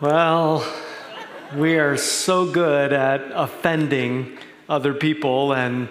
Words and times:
Well, 0.00 0.66
we 1.54 1.78
are 1.78 1.96
so 1.96 2.50
good 2.50 2.92
at 2.92 3.30
offending 3.32 4.38
other 4.68 4.92
people 4.92 5.52
and 5.52 5.88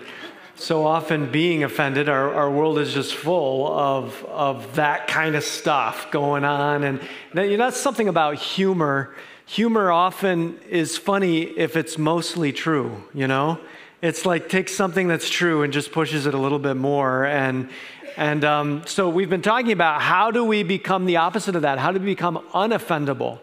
so 0.56 0.86
often 0.86 1.32
being 1.32 1.64
offended. 1.64 2.10
Our, 2.10 2.34
our 2.34 2.52
world 2.52 2.80
is 2.80 2.94
just 2.94 3.16
full 3.16 3.66
of, 3.66 4.22
of 4.26 4.76
that 4.76 5.08
kind 5.08 5.38
of 5.38 5.44
stuff 5.46 6.12
going 6.12 6.44
on. 6.44 6.84
And 6.84 7.00
you 7.34 7.56
know, 7.56 7.64
that's 7.64 7.80
something 7.80 8.10
about 8.10 8.36
humor. 8.36 9.16
Humor 9.46 9.90
often 9.90 10.60
is 10.70 10.98
funny 10.98 11.44
if 11.44 11.78
it's 11.78 11.98
mostly 11.98 12.52
true, 12.52 13.06
you 13.14 13.28
know? 13.30 13.58
It's 14.02 14.26
like 14.26 14.50
takes 14.50 14.76
something 14.76 15.08
that's 15.08 15.30
true 15.30 15.64
and 15.64 15.72
just 15.72 15.94
pushes 15.94 16.26
it 16.26 16.34
a 16.34 16.38
little 16.38 16.60
bit 16.60 16.76
more. 16.76 17.24
And, 17.24 17.70
and 18.18 18.44
um, 18.44 18.84
so 18.86 19.08
we've 19.08 19.30
been 19.30 19.42
talking 19.42 19.72
about 19.72 20.02
how 20.02 20.30
do 20.30 20.44
we 20.44 20.64
become 20.64 21.06
the 21.06 21.18
opposite 21.18 21.56
of 21.56 21.62
that? 21.62 21.80
How 21.80 21.94
do 21.94 22.00
we 22.02 22.08
become 22.08 22.46
unoffendable? 22.54 23.40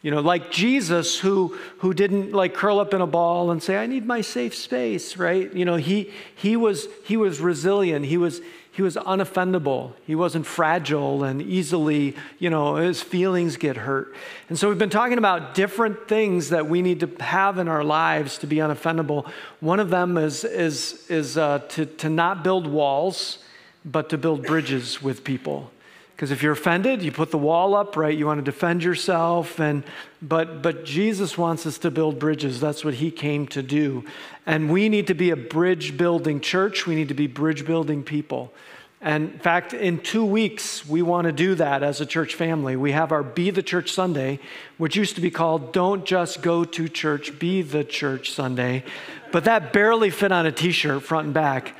You 0.00 0.12
know, 0.12 0.20
like 0.20 0.52
Jesus, 0.52 1.18
who, 1.18 1.58
who 1.78 1.92
didn't 1.92 2.32
like 2.32 2.54
curl 2.54 2.78
up 2.78 2.94
in 2.94 3.00
a 3.00 3.06
ball 3.06 3.50
and 3.50 3.60
say, 3.60 3.76
I 3.76 3.86
need 3.86 4.06
my 4.06 4.20
safe 4.20 4.54
space, 4.54 5.16
right? 5.16 5.52
You 5.52 5.64
know, 5.64 5.74
he, 5.74 6.12
he, 6.36 6.56
was, 6.56 6.86
he 7.04 7.16
was 7.16 7.40
resilient. 7.40 8.06
He 8.06 8.16
was, 8.16 8.40
he 8.70 8.82
was 8.82 8.94
unoffendable. 8.94 9.94
He 10.06 10.14
wasn't 10.14 10.46
fragile 10.46 11.24
and 11.24 11.42
easily, 11.42 12.14
you 12.38 12.48
know, 12.48 12.76
his 12.76 13.02
feelings 13.02 13.56
get 13.56 13.76
hurt. 13.76 14.14
And 14.48 14.56
so 14.56 14.68
we've 14.68 14.78
been 14.78 14.88
talking 14.88 15.18
about 15.18 15.54
different 15.54 16.06
things 16.06 16.50
that 16.50 16.68
we 16.68 16.80
need 16.80 17.00
to 17.00 17.10
have 17.18 17.58
in 17.58 17.66
our 17.66 17.82
lives 17.82 18.38
to 18.38 18.46
be 18.46 18.56
unoffendable. 18.58 19.28
One 19.58 19.80
of 19.80 19.90
them 19.90 20.16
is, 20.16 20.44
is, 20.44 21.10
is 21.10 21.36
uh, 21.36 21.58
to, 21.70 21.86
to 21.86 22.08
not 22.08 22.44
build 22.44 22.68
walls, 22.68 23.38
but 23.84 24.10
to 24.10 24.18
build 24.18 24.44
bridges 24.44 25.02
with 25.02 25.24
people. 25.24 25.72
Because 26.18 26.32
if 26.32 26.42
you're 26.42 26.50
offended, 26.50 27.00
you 27.00 27.12
put 27.12 27.30
the 27.30 27.38
wall 27.38 27.76
up, 27.76 27.96
right? 27.96 28.18
You 28.18 28.26
want 28.26 28.38
to 28.38 28.42
defend 28.42 28.82
yourself. 28.82 29.60
And, 29.60 29.84
but, 30.20 30.62
but 30.62 30.84
Jesus 30.84 31.38
wants 31.38 31.64
us 31.64 31.78
to 31.78 31.92
build 31.92 32.18
bridges. 32.18 32.58
That's 32.58 32.84
what 32.84 32.94
he 32.94 33.12
came 33.12 33.46
to 33.46 33.62
do. 33.62 34.04
And 34.44 34.68
we 34.68 34.88
need 34.88 35.06
to 35.06 35.14
be 35.14 35.30
a 35.30 35.36
bridge 35.36 35.96
building 35.96 36.40
church. 36.40 36.88
We 36.88 36.96
need 36.96 37.06
to 37.06 37.14
be 37.14 37.28
bridge 37.28 37.64
building 37.64 38.02
people. 38.02 38.52
And 39.00 39.30
in 39.30 39.38
fact, 39.38 39.72
in 39.72 40.00
two 40.00 40.24
weeks, 40.24 40.84
we 40.84 41.02
want 41.02 41.26
to 41.26 41.32
do 41.32 41.54
that 41.54 41.84
as 41.84 42.00
a 42.00 42.06
church 42.06 42.34
family. 42.34 42.74
We 42.74 42.90
have 42.90 43.12
our 43.12 43.22
Be 43.22 43.50
the 43.50 43.62
Church 43.62 43.92
Sunday, 43.92 44.40
which 44.76 44.96
used 44.96 45.14
to 45.14 45.20
be 45.20 45.30
called 45.30 45.72
Don't 45.72 46.04
Just 46.04 46.42
Go 46.42 46.64
to 46.64 46.88
Church, 46.88 47.38
Be 47.38 47.62
the 47.62 47.84
Church 47.84 48.32
Sunday. 48.32 48.82
But 49.30 49.44
that 49.44 49.72
barely 49.72 50.10
fit 50.10 50.32
on 50.32 50.46
a 50.46 50.50
t 50.50 50.72
shirt 50.72 51.04
front 51.04 51.26
and 51.26 51.34
back. 51.34 51.76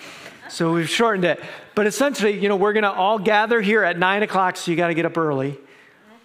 So 0.48 0.73
we've 0.73 0.89
shortened 0.89 1.25
it. 1.25 1.42
But 1.79 1.87
essentially, 1.87 2.37
you 2.37 2.48
know, 2.48 2.57
we're 2.57 2.73
going 2.73 2.83
to 2.83 2.91
all 2.91 3.21
gather 3.21 3.61
here 3.61 3.84
at 3.84 3.97
nine 3.97 4.25
o'clock, 4.25 4.57
so 4.57 4.69
you 4.69 4.77
got 4.77 4.89
to 4.89 4.95
get 4.95 5.07
up 5.07 5.17
early. 5.17 5.57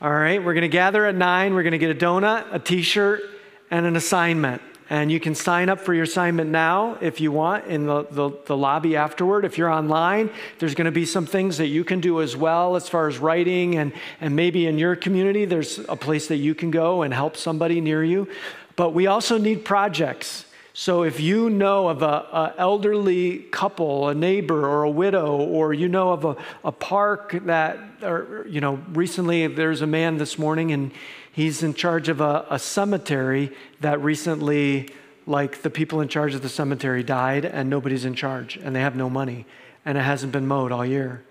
All 0.01 0.11
right, 0.11 0.43
we're 0.43 0.55
going 0.55 0.63
to 0.63 0.67
gather 0.67 1.05
at 1.05 1.13
nine. 1.13 1.53
We're 1.53 1.61
going 1.61 1.73
to 1.73 1.77
get 1.77 1.91
a 1.91 1.93
donut, 1.93 2.51
a 2.51 2.57
t 2.57 2.81
shirt, 2.81 3.21
and 3.69 3.85
an 3.85 3.95
assignment. 3.95 4.63
And 4.89 5.11
you 5.11 5.19
can 5.19 5.35
sign 5.35 5.69
up 5.69 5.79
for 5.79 5.93
your 5.93 6.05
assignment 6.05 6.49
now 6.49 6.97
if 7.01 7.21
you 7.21 7.31
want 7.31 7.67
in 7.67 7.85
the, 7.85 8.07
the, 8.09 8.31
the, 8.47 8.57
lobby 8.57 8.95
afterward. 8.95 9.45
If 9.45 9.59
you're 9.59 9.69
online, 9.69 10.31
there's 10.57 10.73
going 10.73 10.85
to 10.85 10.91
be 10.91 11.05
some 11.05 11.27
things 11.27 11.59
that 11.59 11.67
you 11.67 11.83
can 11.83 11.99
do 11.99 12.23
as 12.23 12.35
well 12.35 12.75
as 12.75 12.89
far 12.89 13.07
as 13.07 13.19
writing. 13.19 13.75
And, 13.75 13.93
and 14.21 14.35
maybe 14.35 14.65
in 14.65 14.79
your 14.79 14.95
community, 14.95 15.45
there's 15.45 15.77
a 15.87 15.95
place 15.95 16.29
that 16.29 16.37
you 16.37 16.55
can 16.55 16.71
go 16.71 17.03
and 17.03 17.13
help 17.13 17.37
somebody 17.37 17.79
near 17.79 18.03
you. 18.03 18.27
But 18.75 18.95
we 18.95 19.05
also 19.05 19.37
need 19.37 19.65
projects. 19.65 20.45
So 20.75 21.03
if 21.03 21.19
you 21.19 21.51
know 21.51 21.87
of 21.87 22.01
an 22.01 22.53
elderly 22.57 23.39
couple, 23.51 24.07
a 24.09 24.15
neighbor, 24.15 24.67
or 24.67 24.81
a 24.81 24.89
widow, 24.89 25.37
or 25.37 25.71
you 25.71 25.87
know 25.87 26.11
of 26.11 26.25
a, 26.25 26.35
a 26.63 26.71
park 26.71 27.37
that, 27.45 27.77
or, 28.01 28.47
you 28.49 28.59
know, 28.59 28.81
recently 28.89 29.45
there's 29.45 29.83
a 29.83 29.87
man 29.87 30.17
this 30.17 30.39
morning 30.39 30.71
and 30.71 30.91
he's 31.31 31.61
in 31.61 31.75
charge 31.75 32.09
of 32.09 32.21
a, 32.21 32.47
a 32.49 32.57
cemetery 32.57 33.51
that 33.81 34.01
recently, 34.01 34.89
like 35.27 35.61
the 35.61 35.69
people 35.69 36.01
in 36.01 36.07
charge 36.07 36.33
of 36.33 36.41
the 36.41 36.49
cemetery 36.49 37.03
died 37.03 37.45
and 37.45 37.69
nobody's 37.69 38.03
in 38.03 38.15
charge 38.15 38.57
and 38.57 38.75
they 38.75 38.81
have 38.81 38.95
no 38.95 39.11
money 39.11 39.45
and 39.85 39.95
it 39.95 40.01
hasn't 40.01 40.31
been 40.31 40.47
mowed 40.47 40.71
all 40.71 40.85
year. 40.85 41.23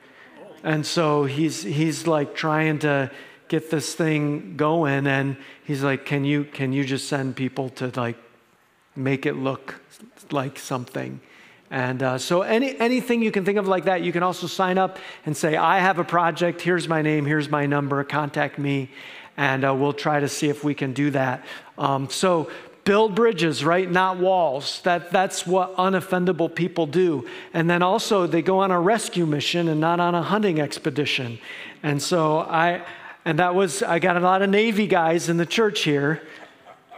And 0.62 0.86
so 0.86 1.24
he's, 1.24 1.64
he's 1.64 2.06
like 2.06 2.36
trying 2.36 2.78
to 2.80 3.10
get 3.48 3.72
this 3.72 3.92
thing 3.92 4.56
going 4.56 5.08
and 5.08 5.36
he's 5.64 5.82
like, 5.82 6.06
can 6.06 6.24
you, 6.24 6.44
can 6.44 6.72
you 6.72 6.84
just 6.84 7.08
send 7.08 7.34
people 7.34 7.70
to 7.70 7.90
like 7.96 8.16
make 8.96 9.26
it 9.26 9.34
look 9.34 9.80
like 10.30 10.58
something. 10.58 11.20
And 11.70 12.02
uh, 12.02 12.18
so, 12.18 12.42
any, 12.42 12.78
anything 12.78 13.22
you 13.22 13.30
can 13.30 13.46
think 13.46 13.56
of 13.56 13.66
like 13.66 13.84
that, 13.84 14.02
you 14.02 14.12
can 14.12 14.22
also 14.22 14.46
sign 14.46 14.76
up 14.76 14.98
and 15.24 15.34
say, 15.34 15.56
I 15.56 15.78
have 15.78 15.98
a 15.98 16.04
project, 16.04 16.60
here's 16.60 16.86
my 16.86 17.00
name, 17.00 17.24
here's 17.24 17.48
my 17.48 17.64
number, 17.64 18.04
contact 18.04 18.58
me, 18.58 18.90
and 19.38 19.64
uh, 19.64 19.74
we'll 19.74 19.94
try 19.94 20.20
to 20.20 20.28
see 20.28 20.50
if 20.50 20.62
we 20.62 20.74
can 20.74 20.92
do 20.92 21.10
that. 21.12 21.42
Um, 21.78 22.10
so, 22.10 22.50
build 22.84 23.14
bridges, 23.14 23.64
right? 23.64 23.90
Not 23.90 24.18
walls. 24.18 24.82
That, 24.82 25.12
that's 25.12 25.46
what 25.46 25.74
unoffendable 25.76 26.54
people 26.54 26.86
do. 26.86 27.26
And 27.54 27.70
then 27.70 27.82
also, 27.82 28.26
they 28.26 28.42
go 28.42 28.58
on 28.58 28.70
a 28.70 28.78
rescue 28.80 29.24
mission 29.24 29.68
and 29.68 29.80
not 29.80 29.98
on 29.98 30.14
a 30.14 30.22
hunting 30.22 30.60
expedition. 30.60 31.38
And 31.82 32.02
so, 32.02 32.40
I, 32.40 32.84
and 33.24 33.38
that 33.38 33.54
was, 33.54 33.82
I 33.82 33.98
got 33.98 34.16
a 34.16 34.20
lot 34.20 34.42
of 34.42 34.50
Navy 34.50 34.86
guys 34.86 35.28
in 35.28 35.36
the 35.36 35.46
church 35.46 35.84
here, 35.84 36.22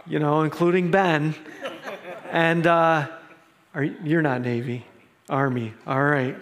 you 0.05 0.19
know, 0.19 0.41
including 0.41 0.91
Ben. 0.91 1.35
And 2.35 2.67
uh, 2.67 3.07
are, 3.73 3.83
you're 3.83 4.21
not 4.21 4.41
Navy, 4.41 4.85
Army. 5.29 5.73
All 5.87 6.03
right. 6.03 6.35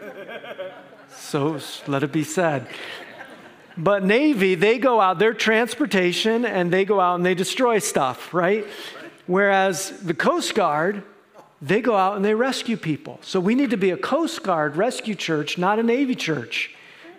So 1.15 1.59
let 1.85 2.01
it 2.01 2.11
be 2.11 2.23
said. 2.23 2.65
But 3.77 4.03
Navy, 4.03 4.55
they 4.55 4.79
go 4.79 4.99
out, 4.99 5.19
they're 5.19 5.35
transportation, 5.35 6.45
and 6.45 6.73
they 6.73 6.83
go 6.83 6.99
out 6.99 7.17
and 7.17 7.23
they 7.23 7.35
destroy 7.35 7.77
stuff, 7.77 8.33
right? 8.33 8.65
Whereas 9.27 9.91
the 9.99 10.15
Coast 10.15 10.55
Guard, 10.55 11.03
they 11.61 11.79
go 11.79 11.95
out 11.95 12.15
and 12.15 12.25
they 12.25 12.33
rescue 12.33 12.75
people. 12.75 13.19
So 13.21 13.39
we 13.39 13.53
need 13.53 13.69
to 13.69 13.77
be 13.77 13.91
a 13.91 13.97
Coast 13.97 14.41
Guard 14.41 14.75
rescue 14.75 15.13
church, 15.13 15.59
not 15.59 15.77
a 15.77 15.83
Navy 15.83 16.15
church, 16.15 16.73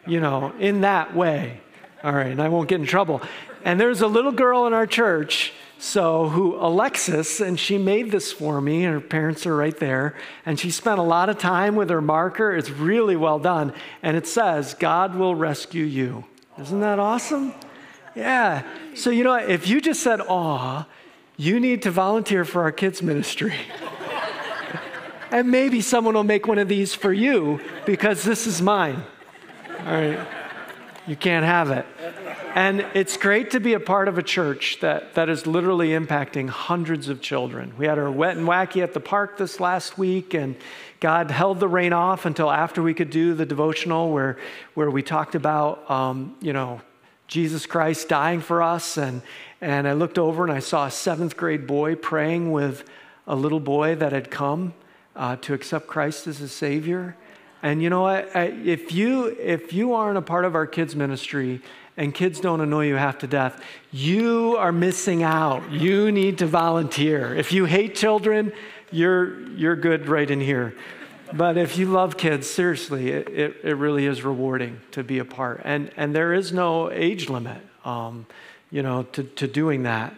you 0.04 0.18
know, 0.18 0.52
in 0.58 0.80
that 0.80 1.14
way. 1.14 1.60
All 2.02 2.12
right, 2.12 2.32
and 2.32 2.42
I 2.42 2.48
won't 2.48 2.68
get 2.68 2.80
in 2.80 2.86
trouble. 2.86 3.22
And 3.64 3.78
there's 3.78 4.00
a 4.00 4.08
little 4.08 4.32
girl 4.32 4.66
in 4.66 4.72
our 4.72 4.88
church 4.88 5.52
so, 5.84 6.30
who 6.30 6.56
Alexis, 6.56 7.40
and 7.40 7.60
she 7.60 7.76
made 7.76 8.10
this 8.10 8.32
for 8.32 8.58
me, 8.62 8.84
her 8.84 9.02
parents 9.02 9.46
are 9.46 9.54
right 9.54 9.76
there, 9.76 10.14
and 10.46 10.58
she 10.58 10.70
spent 10.70 10.98
a 10.98 11.02
lot 11.02 11.28
of 11.28 11.36
time 11.36 11.76
with 11.76 11.90
her 11.90 12.00
marker. 12.00 12.56
It's 12.56 12.70
really 12.70 13.16
well 13.16 13.38
done. 13.38 13.74
And 14.02 14.16
it 14.16 14.26
says, 14.26 14.72
God 14.72 15.14
will 15.14 15.34
rescue 15.34 15.84
you. 15.84 16.24
Isn't 16.58 16.80
that 16.80 16.98
awesome? 16.98 17.52
Yeah. 18.14 18.62
So, 18.94 19.10
you 19.10 19.24
know, 19.24 19.34
if 19.34 19.68
you 19.68 19.78
just 19.82 20.02
said, 20.02 20.22
aw, 20.22 20.86
you 21.36 21.60
need 21.60 21.82
to 21.82 21.90
volunteer 21.90 22.46
for 22.46 22.62
our 22.62 22.72
kids' 22.72 23.02
ministry. 23.02 23.54
and 25.30 25.50
maybe 25.50 25.82
someone 25.82 26.14
will 26.14 26.24
make 26.24 26.46
one 26.48 26.58
of 26.58 26.66
these 26.66 26.94
for 26.94 27.12
you 27.12 27.60
because 27.84 28.24
this 28.24 28.46
is 28.46 28.62
mine. 28.62 29.04
All 29.80 29.92
right. 29.92 30.26
You 31.06 31.14
can't 31.14 31.44
have 31.44 31.70
it. 31.70 31.84
And 32.54 32.86
it's 32.94 33.16
great 33.16 33.50
to 33.50 33.58
be 33.58 33.72
a 33.72 33.80
part 33.80 34.06
of 34.06 34.16
a 34.16 34.22
church 34.22 34.78
that, 34.78 35.14
that 35.14 35.28
is 35.28 35.44
literally 35.44 35.88
impacting 35.88 36.48
hundreds 36.48 37.08
of 37.08 37.20
children. 37.20 37.74
We 37.76 37.86
had 37.86 37.98
our 37.98 38.08
wet 38.08 38.36
and 38.36 38.46
wacky 38.46 38.80
at 38.80 38.94
the 38.94 39.00
park 39.00 39.38
this 39.38 39.58
last 39.58 39.98
week, 39.98 40.34
and 40.34 40.54
God 41.00 41.32
held 41.32 41.58
the 41.58 41.66
rain 41.66 41.92
off 41.92 42.26
until 42.26 42.48
after 42.48 42.80
we 42.80 42.94
could 42.94 43.10
do 43.10 43.34
the 43.34 43.44
devotional 43.44 44.12
where, 44.12 44.38
where 44.74 44.88
we 44.88 45.02
talked 45.02 45.34
about, 45.34 45.90
um, 45.90 46.36
you 46.40 46.52
know, 46.52 46.80
Jesus 47.26 47.66
Christ 47.66 48.08
dying 48.08 48.40
for 48.40 48.62
us. 48.62 48.98
And, 48.98 49.22
and 49.60 49.88
I 49.88 49.94
looked 49.94 50.16
over 50.16 50.44
and 50.44 50.52
I 50.52 50.60
saw 50.60 50.86
a 50.86 50.92
seventh 50.92 51.36
grade 51.36 51.66
boy 51.66 51.96
praying 51.96 52.52
with 52.52 52.88
a 53.26 53.34
little 53.34 53.58
boy 53.58 53.96
that 53.96 54.12
had 54.12 54.30
come 54.30 54.74
uh, 55.16 55.34
to 55.40 55.54
accept 55.54 55.88
Christ 55.88 56.28
as 56.28 56.38
his 56.38 56.52
Savior. 56.52 57.16
And 57.64 57.82
you 57.82 57.90
know 57.90 58.02
what? 58.02 58.30
If 58.36 58.92
you, 58.92 59.28
if 59.40 59.72
you 59.72 59.94
aren't 59.94 60.18
a 60.18 60.22
part 60.22 60.44
of 60.44 60.54
our 60.54 60.66
kids' 60.66 60.94
ministry, 60.94 61.62
and 61.96 62.14
kids 62.14 62.40
don't 62.40 62.60
annoy 62.60 62.88
you 62.88 62.96
half 62.96 63.18
to 63.18 63.26
death, 63.26 63.62
you 63.92 64.56
are 64.58 64.72
missing 64.72 65.22
out. 65.22 65.70
You 65.70 66.10
need 66.10 66.38
to 66.38 66.46
volunteer. 66.46 67.34
If 67.34 67.52
you 67.52 67.66
hate 67.66 67.94
children, 67.94 68.52
you're, 68.90 69.40
you're 69.50 69.76
good 69.76 70.08
right 70.08 70.28
in 70.28 70.40
here. 70.40 70.74
But 71.32 71.56
if 71.56 71.78
you 71.78 71.86
love 71.86 72.16
kids, 72.16 72.48
seriously, 72.48 73.10
it, 73.10 73.28
it, 73.28 73.56
it 73.64 73.74
really 73.74 74.06
is 74.06 74.22
rewarding 74.22 74.80
to 74.92 75.02
be 75.02 75.18
a 75.18 75.24
part. 75.24 75.62
And, 75.64 75.90
and 75.96 76.14
there 76.14 76.32
is 76.32 76.52
no 76.52 76.90
age 76.90 77.28
limit, 77.28 77.60
um, 77.84 78.26
you 78.70 78.82
know, 78.82 79.04
to, 79.12 79.24
to 79.24 79.48
doing 79.48 79.84
that. 79.84 80.14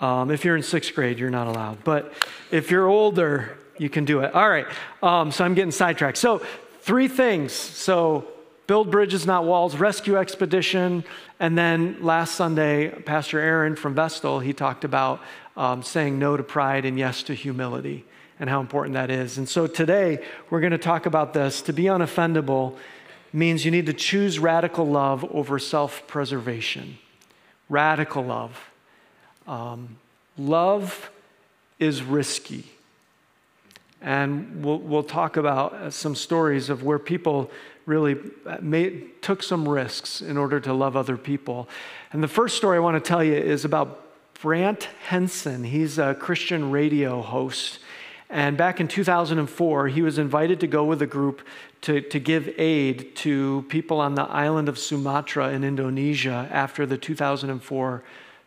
Um, 0.00 0.30
if 0.30 0.44
you're 0.44 0.56
in 0.56 0.62
sixth 0.62 0.94
grade, 0.94 1.18
you're 1.18 1.30
not 1.30 1.46
allowed. 1.46 1.84
But 1.84 2.12
if 2.50 2.70
you're 2.70 2.86
older, 2.86 3.58
you 3.78 3.88
can 3.88 4.04
do 4.04 4.20
it. 4.20 4.34
All 4.34 4.48
right. 4.48 4.66
Um, 5.02 5.32
so 5.32 5.44
I'm 5.44 5.54
getting 5.54 5.72
sidetracked. 5.72 6.18
So, 6.18 6.42
three 6.80 7.08
things. 7.08 7.52
So, 7.52 8.28
Build 8.68 8.90
Bridges, 8.90 9.24
Not 9.24 9.46
Walls, 9.46 9.76
Rescue 9.76 10.18
Expedition. 10.18 11.02
And 11.40 11.56
then 11.56 11.96
last 12.02 12.34
Sunday, 12.34 12.90
Pastor 12.90 13.40
Aaron 13.40 13.74
from 13.74 13.94
Vestal, 13.94 14.40
he 14.40 14.52
talked 14.52 14.84
about 14.84 15.22
um, 15.56 15.82
saying 15.82 16.18
no 16.18 16.36
to 16.36 16.42
pride 16.42 16.84
and 16.84 16.98
yes 16.98 17.22
to 17.24 17.34
humility 17.34 18.04
and 18.38 18.50
how 18.50 18.60
important 18.60 18.92
that 18.92 19.10
is. 19.10 19.38
And 19.38 19.48
so 19.48 19.66
today, 19.66 20.22
we're 20.50 20.60
going 20.60 20.72
to 20.72 20.78
talk 20.78 21.06
about 21.06 21.32
this. 21.32 21.62
To 21.62 21.72
be 21.72 21.84
unoffendable 21.84 22.76
means 23.32 23.64
you 23.64 23.70
need 23.70 23.86
to 23.86 23.94
choose 23.94 24.38
radical 24.38 24.86
love 24.86 25.24
over 25.32 25.58
self 25.58 26.06
preservation. 26.06 26.98
Radical 27.70 28.22
love. 28.22 28.70
Um, 29.46 29.96
love 30.36 31.10
is 31.78 32.02
risky. 32.02 32.66
And 34.02 34.62
we'll, 34.62 34.78
we'll 34.78 35.02
talk 35.02 35.38
about 35.38 35.94
some 35.94 36.14
stories 36.14 36.68
of 36.68 36.84
where 36.84 36.98
people 36.98 37.50
really 37.88 38.16
made, 38.60 39.22
took 39.22 39.42
some 39.42 39.68
risks 39.68 40.20
in 40.20 40.36
order 40.36 40.60
to 40.60 40.72
love 40.72 40.96
other 40.96 41.16
people. 41.16 41.68
And 42.12 42.22
the 42.22 42.28
first 42.28 42.56
story 42.56 42.76
I 42.76 42.80
want 42.80 43.02
to 43.02 43.08
tell 43.08 43.24
you 43.24 43.34
is 43.34 43.64
about 43.64 44.04
Brant 44.40 44.84
Hansen. 45.06 45.64
He's 45.64 45.98
a 45.98 46.14
Christian 46.14 46.70
radio 46.70 47.22
host. 47.22 47.80
And 48.30 48.58
back 48.58 48.78
in 48.78 48.88
2004, 48.88 49.88
he 49.88 50.02
was 50.02 50.18
invited 50.18 50.60
to 50.60 50.66
go 50.66 50.84
with 50.84 51.00
a 51.00 51.06
group 51.06 51.40
to, 51.80 52.02
to 52.02 52.20
give 52.20 52.48
aid 52.58 53.16
to 53.16 53.64
people 53.68 54.00
on 54.00 54.14
the 54.14 54.24
island 54.24 54.68
of 54.68 54.78
Sumatra 54.78 55.50
in 55.50 55.64
Indonesia 55.64 56.46
after 56.52 56.84
the 56.84 56.98
2004 56.98 58.02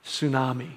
tsunami. 0.05 0.69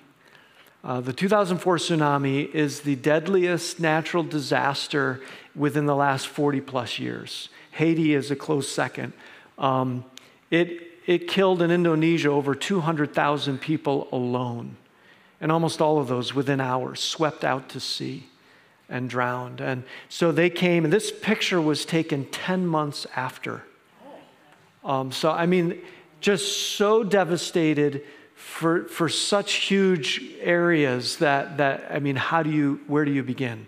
Uh, 0.82 1.00
the 1.00 1.12
2004 1.12 1.76
tsunami 1.76 2.52
is 2.54 2.80
the 2.80 2.96
deadliest 2.96 3.78
natural 3.78 4.22
disaster 4.22 5.20
within 5.54 5.86
the 5.86 5.94
last 5.94 6.26
40 6.26 6.60
plus 6.62 6.98
years. 6.98 7.50
Haiti 7.74 8.14
is 8.14 8.30
a 8.30 8.36
close 8.36 8.68
second. 8.68 9.12
Um, 9.58 10.04
it, 10.50 10.92
it 11.06 11.26
killed 11.26 11.60
in 11.60 11.72
Indonesia 11.72 12.30
over 12.30 12.54
200,000 12.54 13.60
people 13.60 14.08
alone, 14.12 14.76
and 15.40 15.50
almost 15.50 15.80
all 15.80 15.98
of 15.98 16.06
those 16.06 16.34
within 16.34 16.60
hours 16.60 17.00
swept 17.00 17.44
out 17.44 17.68
to 17.70 17.80
sea 17.80 18.28
and 18.88 19.10
drowned. 19.10 19.60
And 19.60 19.82
so 20.08 20.30
they 20.30 20.50
came, 20.50 20.84
and 20.84 20.92
this 20.92 21.10
picture 21.10 21.60
was 21.60 21.84
taken 21.84 22.26
10 22.26 22.64
months 22.64 23.06
after. 23.16 23.64
Um, 24.84 25.10
so, 25.10 25.32
I 25.32 25.46
mean, 25.46 25.80
just 26.20 26.76
so 26.76 27.02
devastated 27.02 28.02
for, 28.36 28.84
for 28.84 29.08
such 29.08 29.54
huge 29.54 30.22
areas 30.40 31.16
that, 31.16 31.56
that, 31.56 31.86
I 31.90 31.98
mean, 31.98 32.16
how 32.16 32.44
do 32.44 32.50
you, 32.50 32.80
where 32.86 33.04
do 33.04 33.10
you 33.10 33.24
begin? 33.24 33.66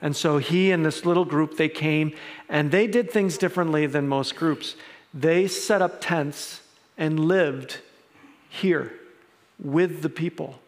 And 0.00 0.14
so 0.14 0.38
he 0.38 0.70
and 0.70 0.84
this 0.84 1.04
little 1.04 1.24
group, 1.24 1.56
they 1.56 1.68
came 1.68 2.14
and 2.48 2.70
they 2.70 2.86
did 2.86 3.10
things 3.10 3.36
differently 3.36 3.86
than 3.86 4.08
most 4.08 4.36
groups. 4.36 4.76
They 5.12 5.48
set 5.48 5.82
up 5.82 6.00
tents 6.00 6.60
and 6.96 7.18
lived 7.18 7.78
here 8.48 8.92
with 9.58 10.02
the 10.02 10.08
people 10.08 10.60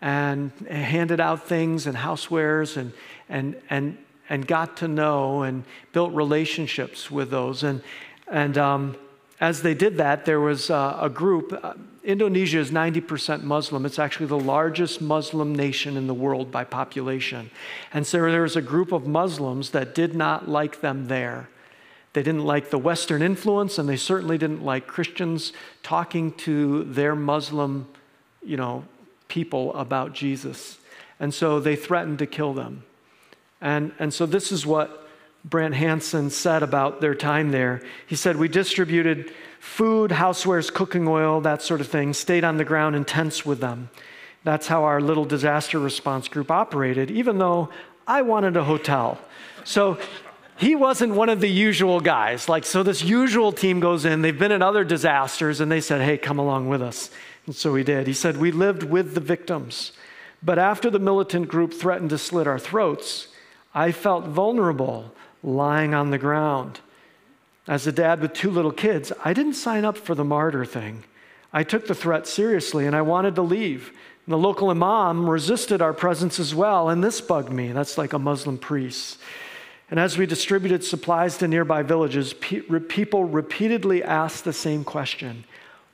and 0.00 0.52
handed 0.68 1.20
out 1.20 1.46
things 1.48 1.86
and 1.86 1.96
housewares 1.96 2.76
and, 2.76 2.92
and, 3.28 3.56
and, 3.70 3.98
and 4.28 4.46
got 4.46 4.76
to 4.78 4.88
know 4.88 5.42
and 5.42 5.64
built 5.92 6.12
relationships 6.12 7.10
with 7.10 7.30
those. 7.30 7.62
And, 7.62 7.82
and 8.30 8.58
um, 8.58 8.96
as 9.40 9.62
they 9.62 9.74
did 9.74 9.96
that, 9.96 10.24
there 10.24 10.40
was 10.40 10.70
uh, 10.70 10.98
a 11.00 11.08
group. 11.08 11.52
Indonesia 12.06 12.60
is 12.60 12.70
90% 12.70 13.42
Muslim. 13.42 13.84
It's 13.84 13.98
actually 13.98 14.26
the 14.26 14.38
largest 14.38 15.02
Muslim 15.02 15.52
nation 15.52 15.96
in 15.96 16.06
the 16.06 16.14
world 16.14 16.52
by 16.52 16.62
population. 16.62 17.50
And 17.92 18.06
so 18.06 18.30
there 18.30 18.42
was 18.42 18.54
a 18.54 18.62
group 18.62 18.92
of 18.92 19.08
Muslims 19.08 19.70
that 19.70 19.92
did 19.92 20.14
not 20.14 20.48
like 20.48 20.80
them 20.80 21.08
there. 21.08 21.48
They 22.12 22.22
didn't 22.22 22.44
like 22.44 22.70
the 22.70 22.78
Western 22.78 23.22
influence, 23.22 23.76
and 23.76 23.88
they 23.88 23.96
certainly 23.96 24.38
didn't 24.38 24.62
like 24.62 24.86
Christians 24.86 25.52
talking 25.82 26.32
to 26.34 26.84
their 26.84 27.16
Muslim, 27.16 27.88
you 28.40 28.56
know, 28.56 28.84
people 29.26 29.74
about 29.74 30.12
Jesus. 30.12 30.78
And 31.18 31.34
so 31.34 31.58
they 31.58 31.74
threatened 31.74 32.20
to 32.20 32.26
kill 32.26 32.54
them. 32.54 32.84
And, 33.60 33.90
and 33.98 34.14
so 34.14 34.26
this 34.26 34.52
is 34.52 34.64
what 34.64 35.05
Brant 35.48 35.74
Hansen 35.74 36.30
said 36.30 36.64
about 36.64 37.00
their 37.00 37.14
time 37.14 37.52
there. 37.52 37.80
He 38.06 38.16
said, 38.16 38.36
We 38.36 38.48
distributed 38.48 39.32
food, 39.60 40.10
housewares, 40.10 40.72
cooking 40.72 41.06
oil, 41.06 41.40
that 41.42 41.62
sort 41.62 41.80
of 41.80 41.86
thing, 41.86 42.12
stayed 42.14 42.42
on 42.42 42.56
the 42.56 42.64
ground 42.64 42.96
in 42.96 43.04
tents 43.04 43.46
with 43.46 43.60
them. 43.60 43.88
That's 44.42 44.66
how 44.66 44.84
our 44.84 45.00
little 45.00 45.24
disaster 45.24 45.78
response 45.78 46.26
group 46.26 46.50
operated, 46.50 47.12
even 47.12 47.38
though 47.38 47.68
I 48.08 48.22
wanted 48.22 48.56
a 48.56 48.64
hotel. 48.64 49.18
So 49.64 49.98
he 50.56 50.74
wasn't 50.74 51.14
one 51.14 51.28
of 51.28 51.40
the 51.40 51.48
usual 51.48 52.00
guys. 52.00 52.48
Like, 52.48 52.64
so 52.64 52.82
this 52.82 53.02
usual 53.02 53.52
team 53.52 53.78
goes 53.78 54.04
in, 54.04 54.22
they've 54.22 54.38
been 54.38 54.52
in 54.52 54.62
other 54.62 54.82
disasters, 54.82 55.60
and 55.60 55.70
they 55.70 55.80
said, 55.80 56.00
Hey, 56.00 56.18
come 56.18 56.40
along 56.40 56.68
with 56.68 56.82
us. 56.82 57.10
And 57.46 57.54
so 57.54 57.72
he 57.76 57.84
did. 57.84 58.08
He 58.08 58.14
said, 58.14 58.36
We 58.36 58.50
lived 58.50 58.82
with 58.82 59.14
the 59.14 59.20
victims. 59.20 59.92
But 60.42 60.58
after 60.58 60.90
the 60.90 60.98
militant 60.98 61.46
group 61.46 61.72
threatened 61.72 62.10
to 62.10 62.18
slit 62.18 62.48
our 62.48 62.58
throats, 62.58 63.28
I 63.74 63.92
felt 63.92 64.26
vulnerable 64.26 65.12
lying 65.46 65.94
on 65.94 66.10
the 66.10 66.18
ground. 66.18 66.80
As 67.68 67.86
a 67.86 67.92
dad 67.92 68.20
with 68.20 68.34
two 68.34 68.50
little 68.50 68.72
kids, 68.72 69.12
I 69.24 69.32
didn't 69.32 69.54
sign 69.54 69.84
up 69.84 69.96
for 69.96 70.14
the 70.14 70.24
martyr 70.24 70.64
thing. 70.64 71.04
I 71.52 71.62
took 71.62 71.86
the 71.86 71.94
threat 71.94 72.26
seriously 72.26 72.86
and 72.86 72.94
I 72.94 73.02
wanted 73.02 73.36
to 73.36 73.42
leave. 73.42 73.92
And 74.26 74.32
the 74.32 74.38
local 74.38 74.70
imam 74.70 75.30
resisted 75.30 75.80
our 75.80 75.92
presence 75.92 76.40
as 76.40 76.54
well, 76.54 76.88
and 76.88 77.02
this 77.02 77.20
bugged 77.20 77.52
me. 77.52 77.72
That's 77.72 77.96
like 77.96 78.12
a 78.12 78.18
Muslim 78.18 78.58
priest. 78.58 79.18
And 79.88 80.00
as 80.00 80.18
we 80.18 80.26
distributed 80.26 80.82
supplies 80.82 81.38
to 81.38 81.48
nearby 81.48 81.82
villages, 81.82 82.34
pe- 82.34 82.62
people 82.88 83.24
repeatedly 83.24 84.02
asked 84.02 84.44
the 84.44 84.52
same 84.52 84.82
question 84.82 85.44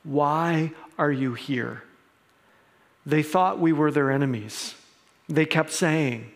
Why 0.03 0.71
are 0.97 1.11
you 1.11 1.35
here? 1.35 1.83
They 3.05 3.21
thought 3.21 3.59
we 3.59 3.71
were 3.71 3.91
their 3.91 4.09
enemies. 4.09 4.73
They 5.29 5.45
kept 5.45 5.71
saying, 5.71 6.31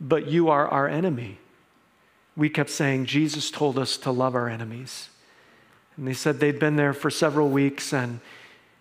But 0.00 0.28
you 0.28 0.50
are 0.50 0.68
our 0.68 0.86
enemy 0.86 1.38
we 2.40 2.48
kept 2.48 2.70
saying, 2.70 3.04
Jesus 3.04 3.50
told 3.50 3.78
us 3.78 3.98
to 3.98 4.10
love 4.10 4.34
our 4.34 4.48
enemies. 4.48 5.10
And 5.98 6.08
they 6.08 6.14
said 6.14 6.40
they'd 6.40 6.58
been 6.58 6.76
there 6.76 6.94
for 6.94 7.10
several 7.10 7.50
weeks 7.50 7.92
and 7.92 8.18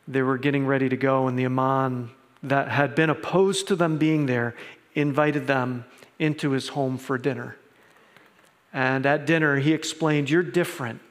they 0.07 0.21
were 0.21 0.37
getting 0.37 0.65
ready 0.65 0.87
to 0.87 0.95
go, 0.95 1.27
and 1.27 1.37
the 1.37 1.43
Imam 1.43 2.11
that 2.41 2.69
had 2.69 2.95
been 2.95 3.09
opposed 3.09 3.67
to 3.67 3.75
them 3.75 3.97
being 3.97 4.27
there 4.27 4.55
invited 4.95 5.45
them 5.45 5.83
into 6.19 6.51
his 6.51 6.69
home 6.69 6.97
for 6.97 7.17
dinner. 7.17 7.57
And 8.71 9.05
at 9.05 9.25
dinner, 9.25 9.57
he 9.57 9.73
explained, 9.73 10.29
You're 10.29 10.41
different 10.41 11.01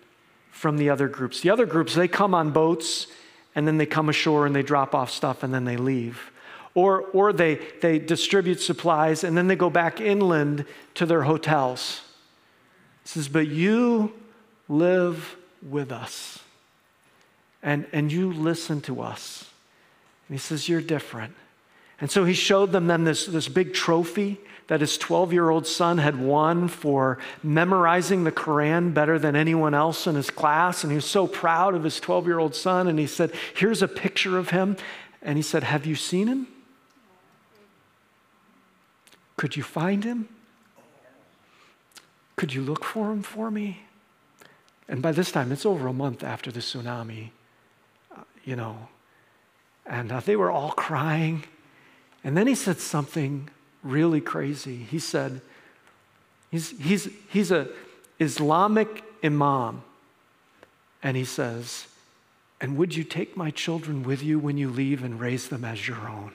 from 0.50 0.78
the 0.78 0.88
other 0.88 1.06
groups. 1.06 1.42
The 1.42 1.50
other 1.50 1.66
groups, 1.66 1.94
they 1.94 2.08
come 2.08 2.34
on 2.34 2.50
boats 2.50 3.08
and 3.54 3.68
then 3.68 3.76
they 3.76 3.84
come 3.84 4.08
ashore 4.08 4.46
and 4.46 4.56
they 4.56 4.62
drop 4.62 4.94
off 4.94 5.10
stuff 5.10 5.42
and 5.42 5.52
then 5.52 5.66
they 5.66 5.76
leave. 5.76 6.32
Or, 6.74 7.02
or 7.12 7.34
they, 7.34 7.56
they 7.82 7.98
distribute 7.98 8.62
supplies 8.62 9.22
and 9.22 9.36
then 9.36 9.48
they 9.48 9.56
go 9.56 9.68
back 9.68 10.00
inland 10.00 10.64
to 10.94 11.04
their 11.04 11.24
hotels 11.24 12.00
says, 13.08 13.28
But 13.28 13.48
you 13.48 14.12
live 14.68 15.36
with 15.66 15.90
us 15.92 16.40
and, 17.62 17.86
and 17.92 18.12
you 18.12 18.32
listen 18.32 18.80
to 18.82 19.00
us. 19.00 19.46
And 20.28 20.34
he 20.34 20.38
says, 20.38 20.68
You're 20.68 20.82
different. 20.82 21.34
And 22.00 22.10
so 22.10 22.24
he 22.24 22.34
showed 22.34 22.70
them 22.70 22.86
then 22.86 23.04
this, 23.04 23.26
this 23.26 23.48
big 23.48 23.74
trophy 23.74 24.38
that 24.68 24.80
his 24.80 24.98
12 24.98 25.32
year 25.32 25.48
old 25.48 25.66
son 25.66 25.98
had 25.98 26.20
won 26.20 26.68
for 26.68 27.18
memorizing 27.42 28.24
the 28.24 28.32
Quran 28.32 28.92
better 28.92 29.18
than 29.18 29.34
anyone 29.34 29.74
else 29.74 30.06
in 30.06 30.14
his 30.14 30.30
class. 30.30 30.84
And 30.84 30.92
he 30.92 30.96
was 30.96 31.06
so 31.06 31.26
proud 31.26 31.74
of 31.74 31.84
his 31.84 31.98
12 31.98 32.26
year 32.26 32.38
old 32.38 32.54
son. 32.54 32.86
And 32.88 32.98
he 32.98 33.06
said, 33.06 33.32
Here's 33.54 33.82
a 33.82 33.88
picture 33.88 34.36
of 34.36 34.50
him. 34.50 34.76
And 35.22 35.38
he 35.38 35.42
said, 35.42 35.62
Have 35.62 35.86
you 35.86 35.94
seen 35.94 36.28
him? 36.28 36.46
Could 39.38 39.56
you 39.56 39.62
find 39.62 40.04
him? 40.04 40.28
Could 42.38 42.54
you 42.54 42.62
look 42.62 42.84
for 42.84 43.10
him 43.10 43.22
for 43.22 43.50
me? 43.50 43.80
And 44.88 45.02
by 45.02 45.10
this 45.10 45.32
time, 45.32 45.50
it's 45.50 45.66
over 45.66 45.88
a 45.88 45.92
month 45.92 46.22
after 46.22 46.52
the 46.52 46.60
tsunami, 46.60 47.30
uh, 48.16 48.22
you 48.44 48.54
know. 48.54 48.88
And 49.84 50.12
uh, 50.12 50.20
they 50.20 50.36
were 50.36 50.50
all 50.50 50.70
crying. 50.70 51.42
And 52.22 52.36
then 52.36 52.46
he 52.46 52.54
said 52.54 52.78
something 52.78 53.50
really 53.82 54.20
crazy. 54.20 54.76
He 54.76 55.00
said, 55.00 55.40
he's, 56.52 56.78
he's, 56.78 57.08
he's 57.28 57.50
a 57.50 57.68
Islamic 58.20 59.02
imam. 59.24 59.82
And 61.02 61.16
he 61.16 61.24
says, 61.24 61.88
And 62.60 62.76
would 62.76 62.94
you 62.94 63.02
take 63.02 63.36
my 63.36 63.50
children 63.50 64.04
with 64.04 64.22
you 64.22 64.38
when 64.38 64.56
you 64.56 64.70
leave 64.70 65.02
and 65.02 65.18
raise 65.18 65.48
them 65.48 65.64
as 65.64 65.88
your 65.88 66.08
own? 66.08 66.32